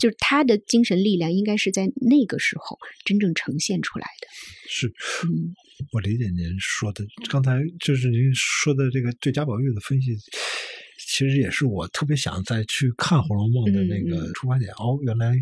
[0.00, 4.26] 就是他的精神力量应该是在那个时候真正呈现出来的。
[4.68, 4.88] 是，
[5.24, 5.54] 嗯，
[5.92, 10.16] 我理解您说的，刚才就是您说的这个对贾宝玉的分析。
[11.12, 14.98] 其实也是我特别想再去看《红楼梦》的那个出发点哦。
[15.02, 15.34] 原来，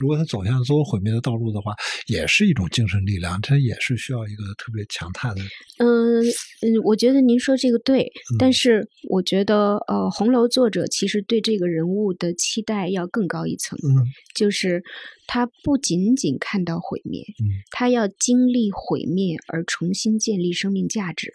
[0.00, 1.72] 如果他走向自我毁灭的道路的话，
[2.08, 5.40] 也是一种精神力量，他也是需要一个特别强大的。
[5.78, 6.20] 嗯
[6.62, 14.02] 嗯，我觉得您说这个对，但是我觉得呃，红楼作者其实对这个人物的期待要更高一层，嗯，
[14.34, 14.82] 就是
[15.28, 21.32] 他不仅仅看到毁灭，嗯，他要经历毁灭而重新建立生命价值，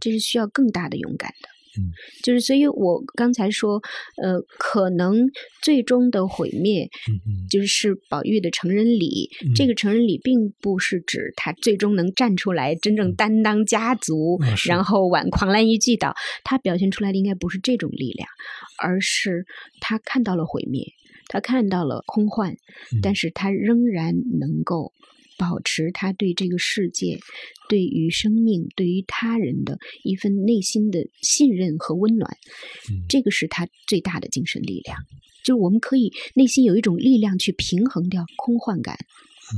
[0.00, 1.57] 这是需要更大的勇敢的。
[1.76, 1.92] 嗯，
[2.22, 3.80] 就是所以，我刚才说，
[4.22, 5.26] 呃，可能
[5.62, 9.28] 最终的毁灭，嗯嗯，就是宝玉的成人礼。
[9.54, 16.14] 这个成人礼并不是指他最终能站出来，真正担当家族，然后挽狂澜于既倒。
[16.44, 18.28] 他表现出来的应该不是这种力量，
[18.78, 19.44] 而是
[19.80, 20.84] 他看到了毁灭，
[21.28, 22.54] 他看到了空幻，
[23.02, 24.92] 但是他仍然能够。
[25.38, 27.18] 保持他对这个世界、
[27.68, 32.36] 对于生命、对于他人的一份内心的信任和温暖，
[33.08, 34.98] 这个是他最大的精神力量。
[35.44, 38.98] 就是我们可以内心有一种力量去平衡掉空幻感，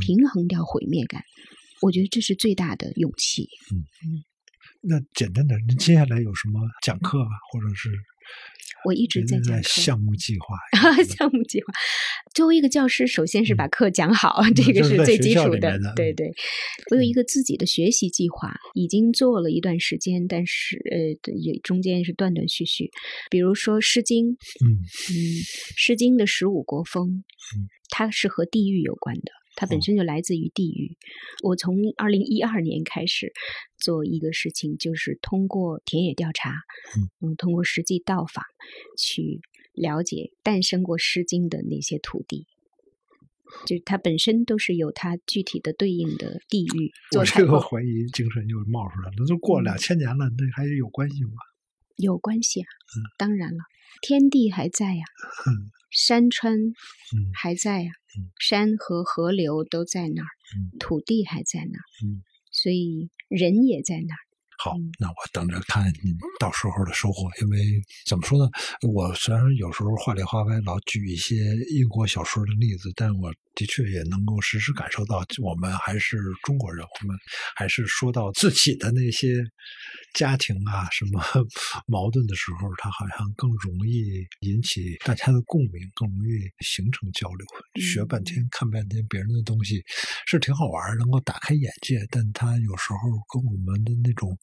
[0.01, 1.25] 平衡掉毁灭感。
[1.81, 3.49] 我觉得这是最大的勇气。
[3.73, 4.23] 嗯嗯，
[4.83, 7.91] 那简单点，您接下来有什么讲课啊，或者是？
[8.85, 10.57] 我一直在讲项目计划，
[11.05, 11.73] 项目计划。
[12.35, 15.79] 作为一个教师，首先是把课讲好，这个是最基础的。
[15.97, 16.31] 对对，
[16.91, 22.91] 我有一个自己的学习计划，已经做了一段时间，但是呃，也中间是断断续续。
[23.31, 24.79] 比如说《诗经》，嗯
[25.11, 25.13] 嗯，
[25.77, 27.25] 《诗经》的十五国风，
[27.57, 29.40] 嗯，它是和地域有关的。
[29.57, 30.97] 它本身就来自于地域。
[31.43, 33.33] 我从二零一二年开始
[33.79, 36.53] 做一个事情，就是通过田野调查，
[37.21, 38.45] 嗯，通过实际到访，
[38.97, 39.41] 去
[39.73, 42.47] 了解诞生过《诗经》的那些土地，
[43.67, 46.93] 就它本身都是有它具体的对应的地域。
[47.19, 51.33] 我这个怀疑精神又冒出来了，那都过两千年了，那还有关系吗？
[52.01, 52.69] 有关系啊，
[53.19, 53.59] 当然了，
[54.03, 55.05] 天地还在呀。
[55.91, 56.57] 山川
[57.35, 57.91] 还在呀，
[58.39, 60.29] 山和河流都在那儿，
[60.79, 61.85] 土地还在那儿，
[62.53, 64.23] 所以人也在那儿。
[64.63, 67.31] 好，那我等着看你到时候的收获。
[67.41, 67.59] 因为
[68.07, 68.51] 怎么说呢，
[68.93, 71.35] 我虽然有时候话里话外老举一些
[71.71, 77.17] 英国小说的例子，但我的确也能够实时感受到，我们还是中国人，我们
[77.57, 79.29] 还是说到自己的那些。
[80.15, 81.23] 家庭啊，什么
[81.87, 87.47] 矛盾的时候，他好像更容易引起大家的共鸣，更容易形成交流。
[87.81, 89.81] 学半天、看半天别人的东西，
[90.27, 92.99] 是挺好玩，能够打开眼界，但他有时候
[93.31, 94.37] 跟我们的那种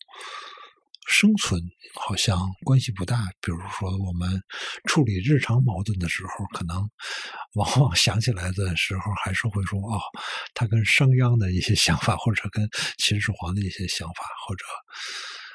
[1.09, 1.61] 生存
[1.95, 3.17] 好像关系不大。
[3.41, 4.41] 比如说，我们
[4.85, 6.77] 处理日常矛盾的时候，可能
[7.55, 9.99] 往往想起来的时候，还是会说：“哦，
[10.53, 14.65] 他跟商鞅的一些想法，或者跟秦始皇的一些想法，或者。”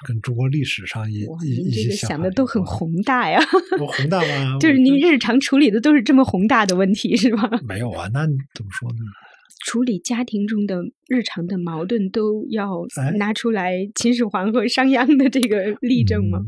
[0.05, 3.39] 跟中国历史上一一这个想的都很宏大呀，
[3.79, 4.59] 我宏大吗？
[4.59, 7.49] 就是您日常处理的都是这么宏大的问题是吧？
[7.63, 8.99] 没有啊，那怎么说呢？
[9.65, 12.85] 处理家庭中的日常的矛盾都要
[13.19, 16.39] 拿出来秦始皇和商鞅的这个例证吗？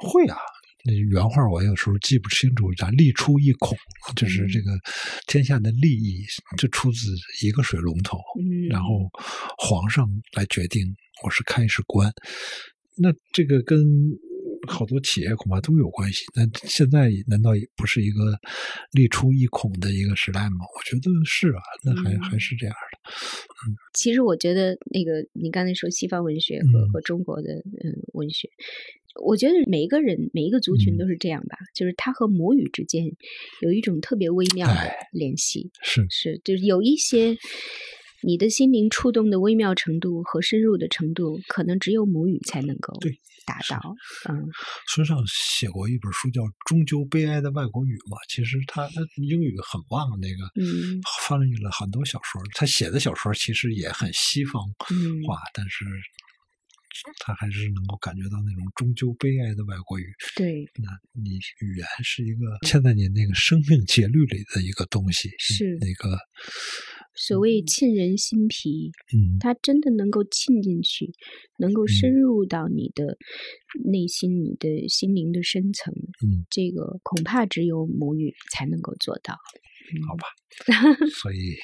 [0.00, 0.36] 会啊，
[0.84, 3.76] 那原话我有时候记不清楚，咱“利出一孔”，
[4.16, 4.70] 就是这个
[5.26, 6.24] 天下的利益
[6.56, 7.08] 就出自
[7.44, 8.18] 一个水龙头，
[8.70, 8.88] 然后
[9.58, 10.82] 皇上来决定
[11.22, 12.10] 我是开是关。
[12.96, 13.78] 那这个跟
[14.70, 16.24] 好多企业恐怕都有关系。
[16.34, 18.38] 那现在难道也不是一个
[18.92, 20.64] 力出一孔的一个时代吗？
[20.76, 23.10] 我觉得是啊，那还还是这样的。
[23.10, 28.48] 嗯，其实我觉得那个你刚才说西方文学和和中国的嗯文学，
[29.24, 33.04] 我觉得每一个人每一个族群都是这样吧，就是他和母语之间
[33.60, 35.70] 有一种特别微妙的联系。
[35.82, 37.36] 是是，就是有一些。
[38.22, 42.98] 你的心灵触动的微妙程度和深入的程度，可能只有母语才能够
[43.46, 43.80] 达到。
[44.28, 44.46] 嗯，
[44.88, 52.40] 孙尚写过一本书叫《终究悲哀的外国语》嘛，其实他英语很棒，那个嗯翻译了很多小说。
[52.54, 55.84] 他写的小说其实也很西方嗯化，但是
[57.18, 60.04] 他还是能够感觉到那种终究悲哀的外国语。
[60.36, 66.18] 对，那你语言是一个嵌在你那个生命节律里的一个东西，是那个
[67.14, 71.12] 所谓沁人心脾，嗯它真的能够沁进去，
[71.58, 73.18] 能够深入到你的
[73.84, 75.92] 内心、你的心灵的深层。
[75.94, 79.34] 嗯，这个恐怕只有母语才能够做到。
[79.94, 80.26] 嗯好吧，
[81.22, 81.56] 所以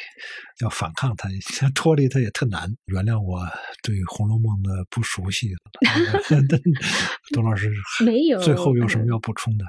[0.61, 1.29] 要反抗它，
[1.74, 2.68] 脱离它也特难。
[2.87, 3.41] 原谅我
[3.83, 5.49] 对《红楼梦》的不熟悉。
[7.35, 7.70] 董老师
[8.05, 9.64] 没有最后有什么呃要补充的？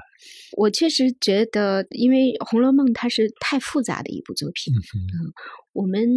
[0.56, 4.72] 我确实觉得，因为《红楼梦》它是太复杂的一部作品，
[5.72, 6.08] 我们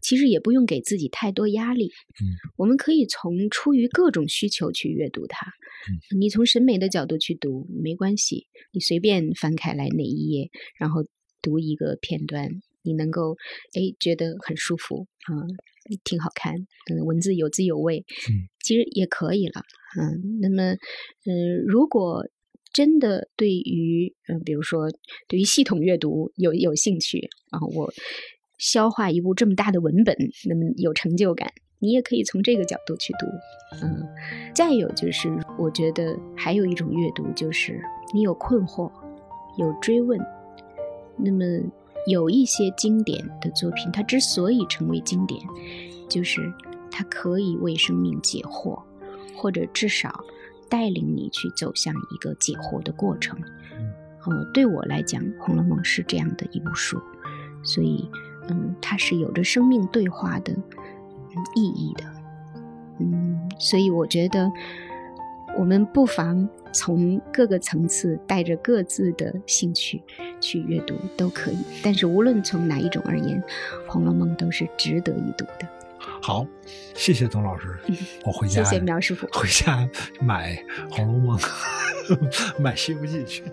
[0.00, 1.90] 其实也不用给自己太多压力。
[2.20, 2.24] 嗯，
[2.56, 5.46] 我们可以从出于各种需求去阅读它。
[5.90, 11.04] 嗯，你从审美的角度去读没关系，你随便翻开来哪一页，然后
[11.42, 12.48] 读一个片段，
[12.82, 13.36] 你能够
[13.74, 15.34] 哎觉得很舒服啊、
[16.04, 16.54] 挺好看，
[16.90, 19.62] 嗯，文字有滋有味，嗯，其实也可以了，
[19.98, 20.72] 嗯，那么，
[21.26, 22.26] 嗯，如果
[22.72, 24.88] 真的对于，嗯、比如说
[25.26, 27.92] 对于系统阅读有有兴趣啊，我
[28.58, 30.16] 消化一部这么大的文本，
[30.48, 33.26] 那么有成就感，你也可以从这个角度去读，
[33.82, 34.06] 嗯，
[34.54, 35.28] 再有就是，
[35.58, 37.80] 我觉得还有一种阅读，就是
[38.14, 38.90] 你有困惑，
[39.58, 40.18] 有追问，
[41.22, 41.44] 那么
[42.06, 45.40] 有一些经典的作品，它之所以成为经典，
[46.08, 46.52] 就是
[46.90, 48.80] 它可以为生命解惑，
[49.36, 50.24] 或者至少
[50.68, 53.38] 带领你去走向一个解惑的过程。
[54.26, 57.00] 嗯，对我来讲，《红楼梦》是这样的一部书，
[57.62, 58.08] 所以，
[58.48, 62.04] 嗯，它是有着生命对话的、嗯、意义的。
[62.98, 64.52] 嗯，所以我觉得
[65.58, 70.02] 我们不妨从各个层次带着各自的兴趣
[70.40, 71.58] 去阅读都可以。
[71.82, 73.42] 但是无论从哪一种而言，
[73.86, 75.68] 《红楼梦》都是值得一读的。
[76.22, 76.46] 好，
[76.94, 77.78] 谢谢董老师，
[78.24, 79.26] 我回家谢谢苗师傅。
[79.32, 79.88] 回家
[80.20, 80.54] 买
[80.90, 81.38] 《红楼梦》，
[82.60, 83.44] 买《西游记》去。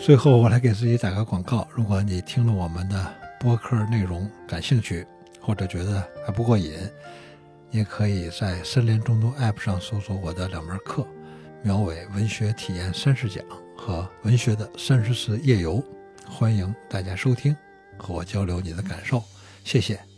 [0.00, 1.66] 最后，我来给自己打个广告。
[1.74, 5.04] 如果你听了我们的播客内容感兴趣，
[5.46, 6.72] 或者觉得还不过瘾，
[7.70, 11.02] 也可以在森林中读 App 上搜索我的两门课
[11.62, 13.44] 《苗伟文学体验三十讲》
[13.76, 15.76] 和《文学的三十次夜游》，
[16.28, 17.56] 欢迎大家收听，
[17.96, 19.22] 和我交流你的感受。
[19.62, 20.15] 谢谢。